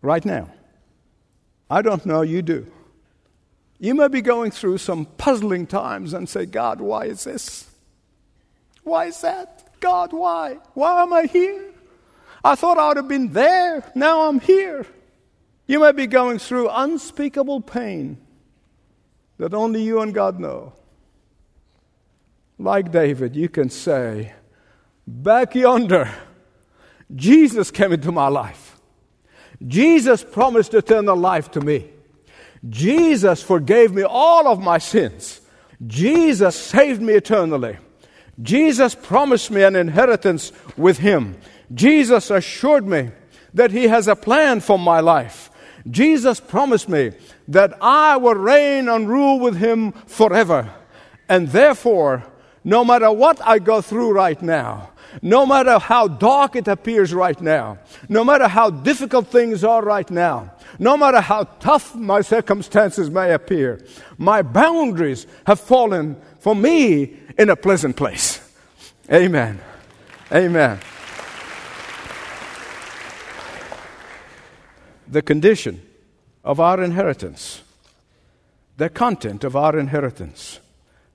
right 0.01 0.23
now. 0.23 0.49
I 1.69 1.81
don't 1.81 2.05
know, 2.05 2.21
you 2.21 2.41
do. 2.41 2.71
You 3.77 3.93
may 3.93 4.07
be 4.07 4.21
going 4.21 4.51
through 4.51 4.77
some 4.77 5.03
puzzling 5.03 5.67
times 5.67 6.13
and 6.13 6.29
say, 6.29 6.45
God, 6.45 6.79
why 6.79 7.07
is 7.07 7.25
this? 7.25 7.69
Why 8.83 9.07
is 9.07 9.19
that? 9.19 9.69
God, 9.81 10.13
why? 10.13 10.59
Why 10.73 11.01
am 11.01 11.11
I 11.11 11.23
here? 11.23 11.73
I 12.41 12.55
thought 12.55 12.77
I 12.77 12.87
would 12.87 12.95
have 12.95 13.09
been 13.09 13.33
there. 13.33 13.83
Now 13.95 14.29
I'm 14.29 14.39
here. 14.39 14.85
You 15.67 15.81
may 15.81 15.91
be 15.91 16.07
going 16.07 16.39
through 16.39 16.69
unspeakable 16.69 17.59
pain 17.59 18.17
that 19.39 19.53
only 19.53 19.83
you 19.83 19.99
and 19.99 20.13
God 20.13 20.39
know. 20.39 20.71
Like 22.61 22.91
David, 22.91 23.35
you 23.35 23.49
can 23.49 23.71
say, 23.71 24.33
Back 25.07 25.55
yonder, 25.55 26.13
Jesus 27.13 27.71
came 27.71 27.91
into 27.91 28.11
my 28.11 28.27
life. 28.27 28.79
Jesus 29.65 30.23
promised 30.23 30.75
eternal 30.75 31.15
life 31.15 31.49
to 31.51 31.61
me. 31.61 31.89
Jesus 32.69 33.41
forgave 33.41 33.91
me 33.93 34.03
all 34.03 34.47
of 34.47 34.59
my 34.59 34.77
sins. 34.77 35.41
Jesus 35.87 36.55
saved 36.55 37.01
me 37.01 37.13
eternally. 37.13 37.77
Jesus 38.39 38.93
promised 38.93 39.49
me 39.49 39.63
an 39.63 39.75
inheritance 39.75 40.51
with 40.77 40.99
Him. 40.99 41.37
Jesus 41.73 42.29
assured 42.29 42.85
me 42.85 43.09
that 43.55 43.71
He 43.71 43.87
has 43.87 44.07
a 44.07 44.15
plan 44.15 44.59
for 44.59 44.77
my 44.77 44.99
life. 44.99 45.49
Jesus 45.89 46.39
promised 46.39 46.87
me 46.87 47.13
that 47.47 47.73
I 47.81 48.17
will 48.17 48.35
reign 48.35 48.87
and 48.87 49.09
rule 49.09 49.39
with 49.39 49.57
Him 49.57 49.93
forever. 50.05 50.71
And 51.27 51.47
therefore, 51.47 52.30
no 52.63 52.85
matter 52.85 53.11
what 53.11 53.41
I 53.45 53.59
go 53.59 53.81
through 53.81 54.11
right 54.11 54.41
now, 54.41 54.91
no 55.21 55.45
matter 55.45 55.77
how 55.79 56.07
dark 56.07 56.55
it 56.55 56.67
appears 56.67 57.13
right 57.13 57.39
now, 57.41 57.79
no 58.07 58.23
matter 58.23 58.47
how 58.47 58.69
difficult 58.69 59.27
things 59.27 59.63
are 59.63 59.83
right 59.83 60.09
now, 60.09 60.53
no 60.79 60.95
matter 60.95 61.19
how 61.19 61.43
tough 61.59 61.95
my 61.95 62.21
circumstances 62.21 63.09
may 63.09 63.33
appear, 63.33 63.85
my 64.17 64.41
boundaries 64.41 65.27
have 65.45 65.59
fallen 65.59 66.15
for 66.39 66.55
me 66.55 67.17
in 67.37 67.49
a 67.49 67.55
pleasant 67.55 67.95
place. 67.95 68.39
Amen. 69.11 69.59
Amen. 70.31 70.79
The 75.07 75.21
condition 75.21 75.81
of 76.43 76.59
our 76.59 76.81
inheritance, 76.81 77.61
the 78.77 78.89
content 78.89 79.43
of 79.43 79.57
our 79.57 79.77
inheritance. 79.77 80.59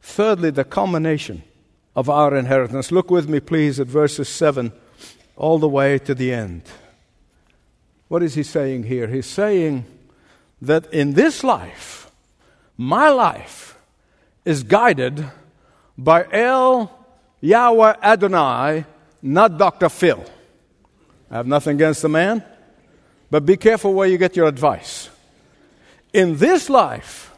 Thirdly, 0.06 0.50
the 0.50 0.64
culmination 0.64 1.42
of 1.96 2.08
our 2.08 2.34
inheritance. 2.34 2.92
Look 2.92 3.10
with 3.10 3.28
me, 3.28 3.40
please, 3.40 3.80
at 3.80 3.88
verses 3.88 4.28
7 4.28 4.72
all 5.34 5.58
the 5.58 5.68
way 5.68 5.98
to 5.98 6.14
the 6.14 6.32
end. 6.32 6.62
What 8.08 8.22
is 8.22 8.34
he 8.34 8.44
saying 8.44 8.84
here? 8.84 9.08
He's 9.08 9.26
saying 9.26 9.84
that 10.62 10.90
in 10.94 11.14
this 11.14 11.42
life, 11.42 12.10
my 12.78 13.10
life 13.10 13.76
is 14.44 14.62
guided 14.62 15.26
by 15.98 16.24
El 16.30 16.96
Yahweh 17.40 17.96
Adonai, 18.00 18.84
not 19.20 19.58
Dr. 19.58 19.88
Phil. 19.88 20.24
I 21.30 21.36
have 21.36 21.48
nothing 21.48 21.74
against 21.74 22.00
the 22.00 22.08
man, 22.08 22.44
but 23.30 23.44
be 23.44 23.56
careful 23.56 23.92
where 23.92 24.08
you 24.08 24.18
get 24.18 24.36
your 24.36 24.46
advice. 24.46 25.10
In 26.12 26.36
this 26.36 26.70
life, 26.70 27.36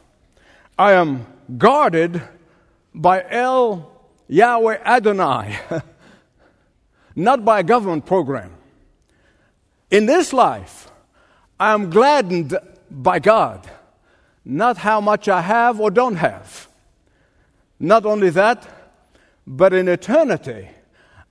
I 0.79 0.93
am 0.93 1.27
guarded 1.57 2.23
by 2.95 3.25
El 3.29 3.91
Yahweh 4.29 4.79
Adonai, 4.85 5.59
not 7.17 7.45
by 7.45 7.61
a 7.61 7.63
government 7.63 8.07
program. 8.07 8.53
In 9.91 10.07
this 10.07 10.33
life, 10.33 10.91
I 11.59 11.73
am 11.73 11.91
gladdened 11.91 12.57
by 12.91 13.19
God, 13.19 13.69
not 14.45 14.79
how 14.79 15.01
much 15.01 15.29
I 15.29 15.41
have 15.41 15.81
or 15.81 15.91
don't 15.91 16.17
have. 16.17 16.69
Not 17.81 18.05
only 18.05 18.31
that, 18.31 18.67
but 19.47 19.73
in 19.73 19.89
eternity, 19.89 20.69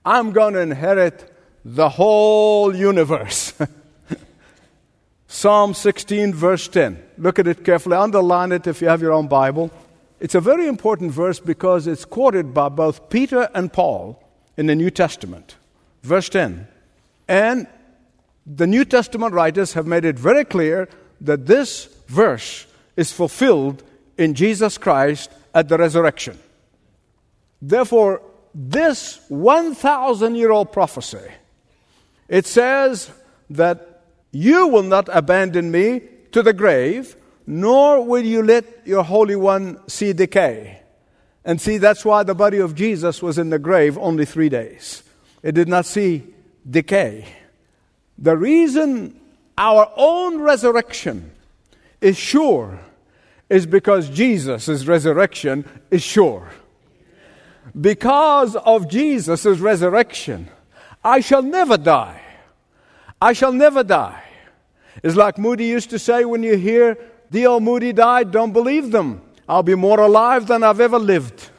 I'm 0.06 0.32
going 0.32 0.54
to 0.54 0.62
inherit 0.62 1.34
the 1.63 1.89
whole 1.89 2.76
universe. 2.76 3.54
Psalm 5.28 5.74
16, 5.74 6.34
verse 6.34 6.67
10. 6.70 7.04
Look 7.17 7.39
at 7.39 7.48
it 7.48 7.65
carefully. 7.65 7.98
Underline 7.98 8.54
it 8.54 8.65
if 8.65 8.82
you 8.82 8.88
have 8.88 9.02
your 9.02 9.12
own 9.12 9.28
Bible. 9.28 9.70
It's 10.19 10.36
a 10.36 10.41
very 10.41 10.67
important 10.67 11.12
verse 11.12 11.39
because 11.39 11.86
it's 11.86 12.06
quoted 12.06 12.53
by 12.53 12.69
both 12.69 13.10
Peter 13.10 13.49
and 13.53 13.71
Paul 13.71 14.21
in 14.56 14.65
the 14.65 14.75
New 14.75 14.89
Testament. 14.89 15.56
Verse 16.01 16.30
10. 16.30 16.67
And 17.27 17.67
the 18.45 18.65
New 18.67 18.86
Testament 18.86 19.34
writers 19.34 19.73
have 19.73 19.86
made 19.86 20.06
it 20.06 20.17
very 20.17 20.45
clear 20.45 20.89
that 21.21 21.45
this 21.45 21.86
verse 22.08 22.65
is 22.95 23.12
fulfilled 23.12 23.84
in 24.17 24.34
Jesus 24.34 24.77
Christ 24.77 25.30
at 25.53 25.69
the 25.69 25.77
resurrection. 25.77 26.39
Therefore, 27.62 28.21
this 28.53 29.19
1,000 29.30 30.36
year 30.36 30.51
old 30.51 30.71
prophecy, 30.71 31.32
it 32.27 32.45
says 32.45 33.12
that 33.49 34.03
you 34.32 34.67
will 34.67 34.84
not 34.84 35.10
abandon 35.12 35.71
me 35.71 36.01
to 36.32 36.41
the 36.41 36.53
grave, 36.53 37.15
nor 37.48 38.06
will 38.06 38.24
you 38.24 38.44
let 38.44 38.86
your 38.86 39.04
Holy 39.04 39.38
One 39.38 39.80
see 39.88 40.12
decay. 40.12 40.82
And 41.46 41.62
see, 41.62 41.78
that's 41.78 42.04
why 42.04 42.24
the 42.24 42.36
body 42.36 42.58
of 42.58 42.76
Jesus 42.76 43.22
was 43.22 43.38
in 43.38 43.50
the 43.50 43.58
grave 43.58 43.98
only 43.98 44.26
three 44.26 44.50
days. 44.50 45.02
It 45.42 45.56
did 45.56 45.70
not 45.70 45.86
see 45.86 46.24
decay. 46.70 47.26
The 48.18 48.36
reason 48.36 49.18
our 49.58 49.90
own 49.96 50.42
resurrection 50.42 51.32
is 52.02 52.18
sure 52.18 52.80
is 53.50 53.66
because 53.66 54.10
Jesus' 54.10 54.86
resurrection 54.86 55.64
is 55.90 56.04
sure. 56.04 56.50
Because 57.80 58.58
of 58.58 58.90
Jesus' 58.90 59.46
resurrection, 59.46 60.50
I 61.02 61.22
shall 61.22 61.44
never 61.44 61.78
die. 61.78 62.22
I 63.22 63.32
shall 63.32 63.54
never 63.54 63.84
die. 63.84 64.22
It's 65.02 65.16
like 65.16 65.38
Moody 65.38 65.66
used 65.66 65.92
to 65.92 66.00
say 66.00 66.26
when 66.26 66.44
you 66.44 66.58
hear 66.58 66.98
D.L. 67.32 67.60
Moody 67.60 67.94
died, 67.94 68.32
don't 68.32 68.54
believe 68.54 68.92
them. 68.92 69.22
I'll 69.48 69.63
be 69.63 69.76
more 69.76 70.00
alive 70.00 70.48
than 70.48 70.63
I've 70.63 70.80
ever 70.80 71.00
lived. 71.00 71.50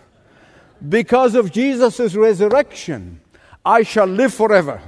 Because 0.87 1.35
of 1.35 1.51
Jesus' 1.51 2.15
resurrection, 2.15 3.21
I 3.65 3.83
shall 3.83 4.07
live 4.07 4.33
forever. 4.33 4.81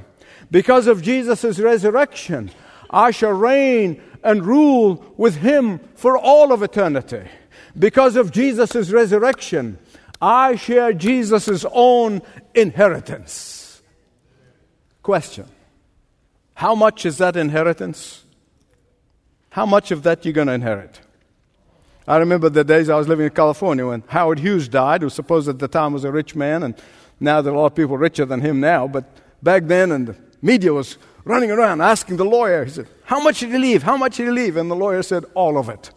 Because 0.50 0.86
of 0.86 1.02
Jesus' 1.02 1.58
resurrection, 1.58 2.50
I 2.90 3.10
shall 3.10 3.32
reign 3.32 4.02
and 4.22 4.44
rule 4.44 5.04
with 5.16 5.36
him 5.36 5.80
for 5.94 6.18
all 6.18 6.52
of 6.52 6.62
eternity. 6.62 7.22
Because 7.78 8.16
of 8.16 8.32
Jesus' 8.32 8.90
resurrection, 8.90 9.78
I 10.20 10.56
share 10.56 10.92
Jesus' 10.92 11.64
own 11.72 12.22
inheritance. 12.54 13.82
Question 15.02 15.46
How 16.54 16.74
much 16.74 17.06
is 17.06 17.18
that 17.18 17.36
inheritance? 17.36 18.24
How 19.50 19.66
much 19.66 19.90
of 19.90 20.04
that 20.04 20.24
you're 20.24 20.32
going 20.32 20.46
to 20.46 20.52
inherit? 20.54 21.00
I 22.06 22.16
remember 22.16 22.48
the 22.48 22.64
days 22.64 22.88
I 22.88 22.96
was 22.96 23.08
living 23.08 23.26
in 23.26 23.32
California 23.32 23.86
when 23.86 24.02
Howard 24.08 24.38
Hughes 24.38 24.68
died, 24.68 25.02
who 25.02 25.10
supposed 25.10 25.48
at 25.48 25.58
the 25.58 25.68
time 25.68 25.92
was 25.92 26.04
a 26.04 26.10
rich 26.10 26.34
man, 26.34 26.62
and 26.62 26.74
now 27.18 27.42
there 27.42 27.52
are 27.52 27.56
a 27.56 27.60
lot 27.60 27.66
of 27.66 27.74
people 27.74 27.98
richer 27.98 28.24
than 28.24 28.40
him 28.40 28.60
now. 28.60 28.88
But 28.88 29.04
back 29.42 29.64
then, 29.64 29.92
and 29.92 30.08
the 30.08 30.16
media 30.40 30.72
was 30.72 30.98
running 31.24 31.50
around 31.50 31.80
asking 31.80 32.16
the 32.16 32.24
lawyer, 32.24 32.64
he 32.64 32.70
said, 32.70 32.88
How 33.04 33.20
much 33.20 33.40
did 33.40 33.50
he 33.50 33.58
leave? 33.58 33.82
How 33.82 33.96
much 33.96 34.16
did 34.16 34.26
he 34.26 34.32
leave? 34.32 34.56
And 34.56 34.70
the 34.70 34.76
lawyer 34.76 35.02
said, 35.02 35.24
All 35.34 35.58
of 35.58 35.68
it. 35.68 35.90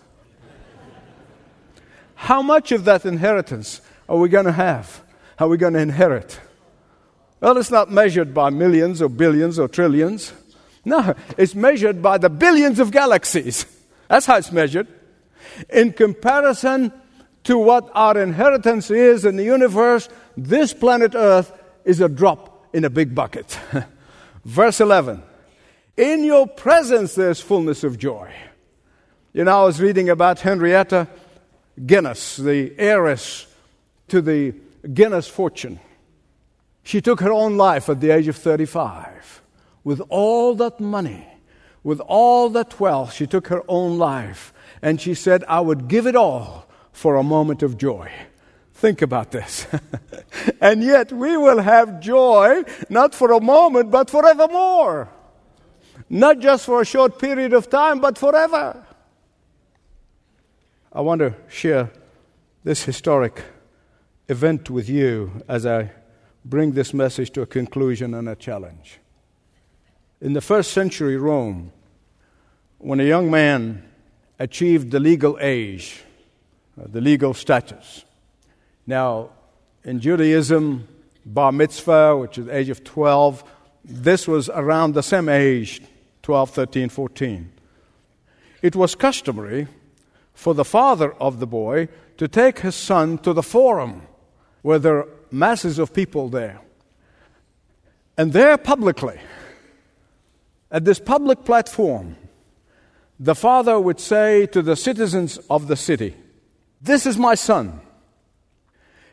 How 2.15 2.41
much 2.41 2.71
of 2.71 2.85
that 2.85 3.05
inheritance 3.05 3.81
are 4.07 4.17
we 4.17 4.29
going 4.29 4.45
to 4.45 4.51
have? 4.51 5.03
Are 5.39 5.47
we 5.47 5.57
going 5.57 5.73
to 5.73 5.79
inherit? 5.79 6.39
Well, 7.39 7.57
it's 7.57 7.71
not 7.71 7.91
measured 7.91 8.33
by 8.33 8.49
millions 8.49 9.01
or 9.01 9.09
billions 9.09 9.59
or 9.59 9.67
trillions. 9.67 10.31
No, 10.85 11.15
it's 11.37 11.55
measured 11.55 12.01
by 12.01 12.17
the 12.17 12.29
billions 12.29 12.79
of 12.79 12.91
galaxies. 12.91 13.65
That's 14.09 14.25
how 14.25 14.37
it's 14.37 14.51
measured. 14.51 14.87
In 15.69 15.93
comparison 15.93 16.91
to 17.45 17.57
what 17.57 17.89
our 17.93 18.17
inheritance 18.21 18.91
is 18.91 19.25
in 19.25 19.35
the 19.35 19.43
universe, 19.43 20.09
this 20.35 20.73
planet 20.73 21.15
Earth 21.15 21.51
is 21.85 22.01
a 22.01 22.09
drop 22.09 22.67
in 22.73 22.83
a 22.85 22.89
big 22.89 23.15
bucket. 23.15 23.57
Verse 24.45 24.81
11 24.81 25.23
In 25.97 26.23
your 26.23 26.47
presence 26.47 27.15
there's 27.15 27.39
fullness 27.39 27.83
of 27.83 27.97
joy. 27.97 28.33
You 29.33 29.45
know, 29.45 29.61
I 29.61 29.65
was 29.65 29.81
reading 29.81 30.09
about 30.09 30.41
Henrietta 30.41 31.07
Guinness, 31.85 32.37
the 32.37 32.73
heiress 32.77 33.47
to 34.09 34.21
the 34.21 34.53
Guinness 34.93 35.27
fortune. 35.27 35.79
She 36.83 37.01
took 37.01 37.21
her 37.21 37.31
own 37.31 37.57
life 37.57 37.89
at 37.89 38.01
the 38.01 38.11
age 38.11 38.27
of 38.27 38.35
35 38.35 39.42
with 39.83 40.01
all 40.09 40.55
that 40.55 40.79
money, 40.79 41.27
with 41.83 41.99
all 42.01 42.49
that 42.49 42.79
wealth, 42.79 43.13
she 43.13 43.27
took 43.27 43.47
her 43.47 43.63
own 43.67 43.97
life. 43.97 44.53
And 44.81 44.99
she 44.99 45.13
said, 45.13 45.43
I 45.47 45.59
would 45.59 45.87
give 45.87 46.07
it 46.07 46.15
all 46.15 46.67
for 46.91 47.15
a 47.15 47.23
moment 47.23 47.63
of 47.63 47.77
joy. 47.77 48.11
Think 48.73 49.01
about 49.01 49.31
this. 49.31 49.67
and 50.61 50.83
yet 50.83 51.11
we 51.11 51.37
will 51.37 51.61
have 51.61 51.99
joy 51.99 52.63
not 52.89 53.15
for 53.15 53.31
a 53.31 53.41
moment, 53.41 53.91
but 53.91 54.09
forevermore. 54.09 55.09
not 56.09 56.39
just 56.39 56.65
for 56.65 56.81
a 56.81 56.85
short 56.85 57.19
period 57.19 57.53
of 57.53 57.69
time, 57.69 57.99
but 57.99 58.17
forever. 58.17 58.85
I 60.91 61.01
want 61.01 61.19
to 61.19 61.33
share 61.47 61.91
this 62.63 62.83
historic 62.83 63.41
event 64.29 64.69
with 64.69 64.89
you 64.89 65.43
as 65.47 65.65
I 65.65 65.91
bring 66.45 66.73
this 66.73 66.93
message 66.93 67.31
to 67.31 67.41
a 67.41 67.45
conclusion 67.45 68.13
and 68.13 68.29
a 68.29 68.35
challenge. 68.35 68.99
In 70.23 70.31
the 70.31 70.39
first 70.39 70.71
century 70.71 71.17
Rome, 71.17 71.73
when 72.77 73.01
a 73.01 73.03
young 73.03 73.29
man 73.29 73.83
achieved 74.39 74.89
the 74.91 74.99
legal 75.01 75.37
age, 75.41 76.01
uh, 76.79 76.85
the 76.87 77.01
legal 77.01 77.33
status. 77.33 78.05
Now, 78.87 79.31
in 79.83 79.99
Judaism, 79.99 80.87
bar 81.25 81.51
mitzvah, 81.51 82.15
which 82.15 82.37
is 82.37 82.45
the 82.45 82.55
age 82.55 82.69
of 82.69 82.85
12, 82.85 83.43
this 83.83 84.25
was 84.25 84.47
around 84.47 84.93
the 84.93 85.03
same 85.03 85.27
age 85.27 85.81
12, 86.21 86.51
13, 86.51 86.87
14. 86.87 87.51
It 88.61 88.77
was 88.77 88.95
customary 88.95 89.67
for 90.33 90.53
the 90.53 90.63
father 90.63 91.11
of 91.15 91.41
the 91.41 91.47
boy 91.47 91.89
to 92.15 92.29
take 92.29 92.59
his 92.59 92.75
son 92.75 93.17
to 93.17 93.33
the 93.33 93.43
forum 93.43 94.03
where 94.61 94.79
there 94.79 94.99
are 94.99 95.07
masses 95.31 95.79
of 95.79 95.93
people 95.93 96.29
there. 96.29 96.61
And 98.17 98.31
there, 98.31 98.57
publicly, 98.57 99.19
at 100.73 100.83
this 100.83 100.99
public 100.99 101.45
platform, 101.45 102.17
the 103.19 103.35
father 103.35 103.79
would 103.79 103.99
say 103.99 104.47
to 104.47 104.61
the 104.61 104.75
citizens 104.75 105.37
of 105.49 105.67
the 105.67 105.75
city, 105.75 106.15
This 106.81 107.05
is 107.05 107.17
my 107.17 107.35
son. 107.35 107.79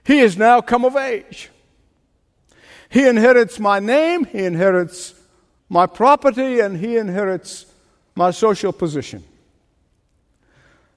He 0.03 0.21
is 0.21 0.39
now 0.39 0.63
come 0.63 0.87
of 0.87 0.97
age. 0.97 1.51
He 2.89 3.07
inherits 3.07 3.61
my 3.61 3.79
name, 3.79 4.25
he 4.25 4.45
inherits 4.45 5.15
my 5.69 5.87
property, 5.87 6.59
and 6.59 6.79
he 6.79 6.97
inherits 6.97 7.67
my 8.17 8.33
social 8.33 8.73
position. 8.73 9.23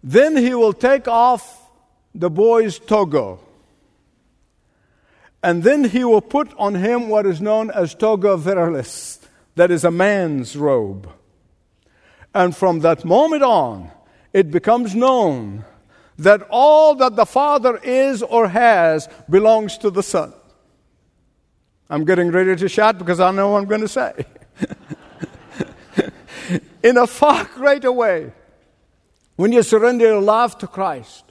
Then 0.02 0.36
he 0.36 0.56
will 0.56 0.74
take 0.74 1.08
off 1.08 1.70
the 2.16 2.30
boy's 2.30 2.80
toga. 2.80 3.38
And 5.44 5.62
then 5.62 5.84
he 5.84 6.04
will 6.04 6.22
put 6.22 6.54
on 6.58 6.76
him 6.76 7.10
what 7.10 7.26
is 7.26 7.42
known 7.42 7.70
as 7.70 7.94
toga 7.94 8.38
virilis, 8.38 9.23
that 9.56 9.72
is 9.72 9.84
a 9.84 9.92
man's 9.92 10.56
robe. 10.56 11.10
And 12.34 12.56
from 12.56 12.80
that 12.80 13.06
moment 13.06 13.44
on, 13.44 13.92
it 14.32 14.50
becomes 14.50 14.96
known 14.96 15.66
that 16.18 16.46
all 16.50 16.96
that 16.96 17.16
the 17.16 17.26
Father 17.26 17.78
is 17.78 18.24
or 18.24 18.48
has 18.48 19.08
belongs 19.30 19.78
to 19.80 19.90
the 19.92 20.04
Son. 20.04 20.34
I'm 21.90 22.06
getting 22.06 22.32
ready 22.32 22.56
to 22.56 22.70
shout 22.70 22.98
because 22.98 23.20
I 23.20 23.32
know 23.32 23.50
what 23.50 23.60
I'm 23.60 23.66
going 23.66 23.82
to 23.82 23.88
say. 23.88 24.26
In 26.84 26.98
a 26.98 27.06
far 27.06 27.46
greater 27.46 27.92
way, 27.92 28.34
when 29.36 29.52
you 29.52 29.64
surrender 29.64 30.06
your 30.06 30.22
life 30.22 30.58
to 30.60 30.68
Christ, 30.68 31.24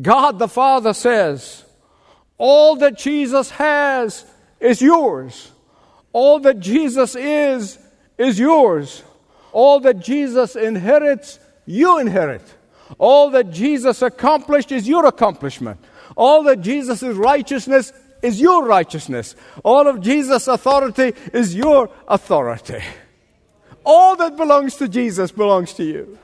God 0.00 0.38
the 0.38 0.48
Father 0.48 0.92
says, 0.92 1.64
All 2.36 2.76
that 2.76 2.98
Jesus 2.98 3.50
has 3.50 4.24
is 4.60 4.80
yours. 4.80 5.50
All 6.12 6.40
that 6.40 6.60
Jesus 6.60 7.14
is, 7.14 7.78
is 8.16 8.38
yours. 8.38 9.02
All 9.52 9.80
that 9.80 10.00
Jesus 10.00 10.56
inherits, 10.56 11.38
you 11.66 11.98
inherit. 11.98 12.42
All 12.98 13.30
that 13.30 13.50
Jesus 13.50 14.02
accomplished 14.02 14.72
is 14.72 14.88
your 14.88 15.06
accomplishment. 15.06 15.78
All 16.16 16.42
that 16.44 16.60
Jesus' 16.60 17.02
righteousness 17.02 17.92
is 18.22 18.40
your 18.40 18.64
righteousness. 18.64 19.36
All 19.64 19.86
of 19.86 20.00
Jesus' 20.00 20.48
authority 20.48 21.14
is 21.32 21.54
your 21.54 21.90
authority. 22.06 22.82
All 23.84 24.16
that 24.16 24.36
belongs 24.36 24.76
to 24.76 24.88
Jesus 24.88 25.30
belongs 25.30 25.72
to 25.74 25.84
you. 25.84 26.18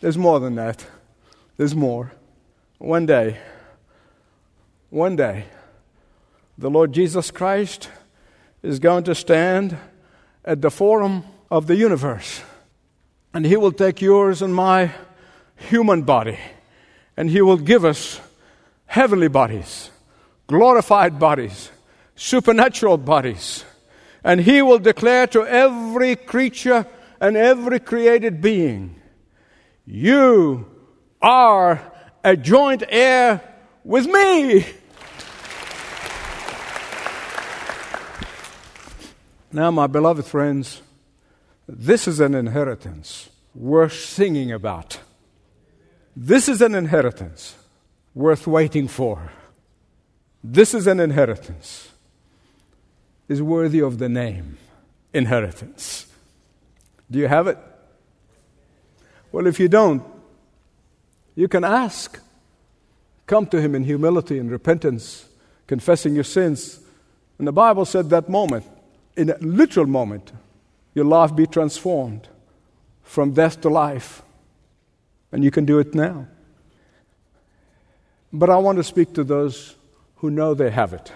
There's 0.00 0.18
more 0.18 0.40
than 0.40 0.54
that. 0.56 0.86
There's 1.56 1.74
more. 1.74 2.12
One 2.78 3.06
day, 3.06 3.38
one 4.90 5.16
day, 5.16 5.44
the 6.58 6.68
Lord 6.68 6.92
Jesus 6.92 7.30
Christ 7.30 7.88
is 8.62 8.78
going 8.78 9.04
to 9.04 9.14
stand 9.14 9.78
at 10.44 10.60
the 10.60 10.70
forum 10.70 11.24
of 11.50 11.68
the 11.68 11.76
universe. 11.76 12.42
And 13.32 13.46
He 13.46 13.56
will 13.56 13.72
take 13.72 14.02
yours 14.02 14.42
and 14.42 14.54
my 14.54 14.92
human 15.56 16.02
body, 16.02 16.38
and 17.16 17.30
He 17.30 17.40
will 17.40 17.56
give 17.56 17.82
us 17.82 18.20
heavenly 18.84 19.28
bodies, 19.28 19.90
glorified 20.46 21.18
bodies, 21.18 21.70
supernatural 22.14 22.98
bodies. 22.98 23.64
And 24.22 24.42
He 24.42 24.60
will 24.60 24.78
declare 24.78 25.26
to 25.28 25.46
every 25.46 26.14
creature 26.14 26.86
and 27.22 27.38
every 27.38 27.80
created 27.80 28.42
being, 28.42 29.00
You 29.86 30.66
are 31.22 31.92
a 32.26 32.36
joint 32.36 32.82
heir 32.88 33.40
with 33.84 34.04
me. 34.04 34.66
Now, 39.52 39.70
my 39.70 39.86
beloved 39.86 40.26
friends, 40.26 40.82
this 41.68 42.08
is 42.08 42.18
an 42.18 42.34
inheritance 42.34 43.30
worth 43.54 43.92
singing 43.92 44.50
about. 44.50 44.98
This 46.16 46.48
is 46.48 46.60
an 46.60 46.74
inheritance 46.74 47.54
worth 48.12 48.48
waiting 48.48 48.88
for. 48.88 49.30
This 50.42 50.74
is 50.74 50.88
an 50.88 50.98
inheritance 50.98 51.90
is 53.28 53.40
worthy 53.40 53.80
of 53.80 53.98
the 53.98 54.08
name 54.08 54.58
inheritance. 55.14 56.08
Do 57.08 57.20
you 57.20 57.28
have 57.28 57.46
it? 57.46 57.58
Well, 59.30 59.46
if 59.46 59.60
you 59.60 59.68
don't, 59.68 60.02
you 61.36 61.46
can 61.46 61.62
ask. 61.62 62.18
Come 63.26 63.46
to 63.48 63.60
Him 63.60 63.74
in 63.74 63.84
humility 63.84 64.38
and 64.38 64.50
repentance, 64.50 65.28
confessing 65.66 66.14
your 66.14 66.24
sins. 66.24 66.80
And 67.38 67.46
the 67.46 67.52
Bible 67.52 67.84
said 67.84 68.10
that 68.10 68.28
moment 68.28 68.64
in 69.16 69.30
a 69.30 69.38
literal 69.38 69.86
moment, 69.86 70.32
your 70.94 71.04
life 71.04 71.34
be 71.34 71.46
transformed 71.46 72.28
from 73.02 73.32
death 73.32 73.60
to 73.62 73.68
life. 73.68 74.22
And 75.32 75.42
you 75.44 75.50
can 75.50 75.64
do 75.64 75.78
it 75.78 75.94
now. 75.94 76.26
But 78.32 78.50
I 78.50 78.56
want 78.56 78.78
to 78.78 78.84
speak 78.84 79.14
to 79.14 79.24
those 79.24 79.74
who 80.16 80.30
know 80.30 80.54
they 80.54 80.70
have 80.70 80.92
it. 80.92 81.12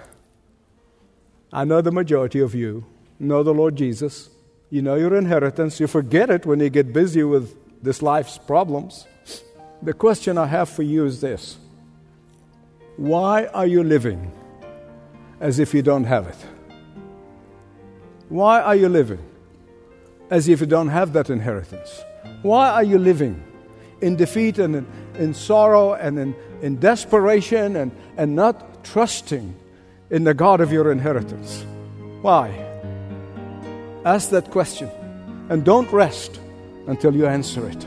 I 1.53 1.65
know 1.65 1.81
the 1.81 1.93
majority 1.93 2.41
of 2.41 2.55
you 2.55 2.85
know 3.19 3.43
the 3.43 3.55
Lord 3.55 3.77
Jesus. 3.77 4.31
You 4.71 4.83
know 4.83 4.95
your 4.95 5.15
inheritance. 5.17 5.81
You 5.81 5.87
forget 5.87 6.31
it 6.31 6.47
when 6.47 6.61
you 6.61 6.71
get 6.71 6.93
busy 6.93 7.23
with 7.23 7.57
this 7.83 8.03
life's 8.03 8.39
problems. 8.39 9.07
The 9.83 9.95
question 9.95 10.37
I 10.37 10.47
have 10.47 10.69
for 10.69 10.83
you 10.83 11.07
is 11.07 11.21
this 11.21 11.57
Why 12.97 13.47
are 13.47 13.67
you 13.67 13.83
living 13.83 14.33
as 15.41 15.59
if 15.59 15.73
you 15.73 15.83
don't 15.83 16.05
have 16.05 16.27
it? 16.27 16.37
Why 18.29 18.61
are 18.61 18.77
you 18.77 18.89
living 18.89 19.21
as 20.29 20.49
if 20.49 20.61
you 20.61 20.67
don't 20.67 20.89
have 20.89 21.15
that 21.15 21.31
inheritance? 21.31 22.03
Why 22.43 22.71
are 22.71 22.85
you 22.85 22.99
living 22.99 23.43
in 24.01 24.17
defeat 24.17 24.59
and 24.59 24.77
in, 24.77 24.87
in 25.19 25.35
sorrow 25.35 25.95
and 25.95 26.19
in, 26.19 26.35
in 26.63 26.79
desperation 26.79 27.77
and, 27.77 27.91
and 28.17 28.37
not 28.37 28.85
trusting 28.85 29.55
in 30.11 30.25
the 30.25 30.35
God 30.35 30.61
of 30.61 30.73
your 30.73 30.93
inheritance? 30.93 31.65
Why? 32.21 32.51
Ask 34.05 34.31
that 34.31 34.51
question 34.51 34.91
and 35.49 35.65
don't 35.65 35.91
rest 35.91 36.39
until 36.87 37.15
you 37.15 37.27
answer 37.27 37.69
it. 37.69 37.87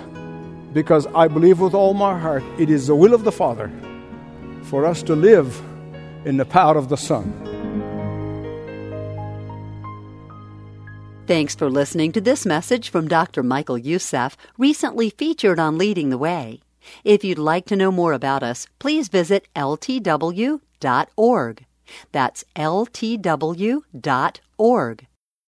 Because 0.73 1.07
I 1.15 1.27
believe 1.27 1.59
with 1.59 1.73
all 1.73 1.93
my 1.93 2.17
heart 2.19 2.43
it 2.57 2.69
is 2.69 2.87
the 2.87 2.95
will 2.95 3.13
of 3.13 3.23
the 3.23 3.31
Father 3.31 3.71
for 4.63 4.85
us 4.85 5.03
to 5.03 5.15
live 5.15 5.61
in 6.25 6.37
the 6.37 6.45
power 6.45 6.77
of 6.77 6.89
the 6.89 6.97
Son. 6.97 7.31
Thanks 11.25 11.55
for 11.55 11.69
listening 11.69 12.11
to 12.13 12.21
this 12.21 12.45
message 12.45 12.89
from 12.89 13.07
Dr. 13.07 13.43
Michael 13.43 13.77
Youssef, 13.77 14.35
recently 14.57 15.09
featured 15.09 15.57
on 15.57 15.77
Leading 15.77 16.09
the 16.09 16.17
Way. 16.17 16.59
If 17.05 17.23
you'd 17.23 17.37
like 17.37 17.65
to 17.67 17.77
know 17.77 17.91
more 17.91 18.11
about 18.11 18.43
us, 18.43 18.67
please 18.77 19.07
visit 19.07 19.47
ltw.org. 19.55 20.59
That's 22.11 22.43
ltw.org. 22.55 23.83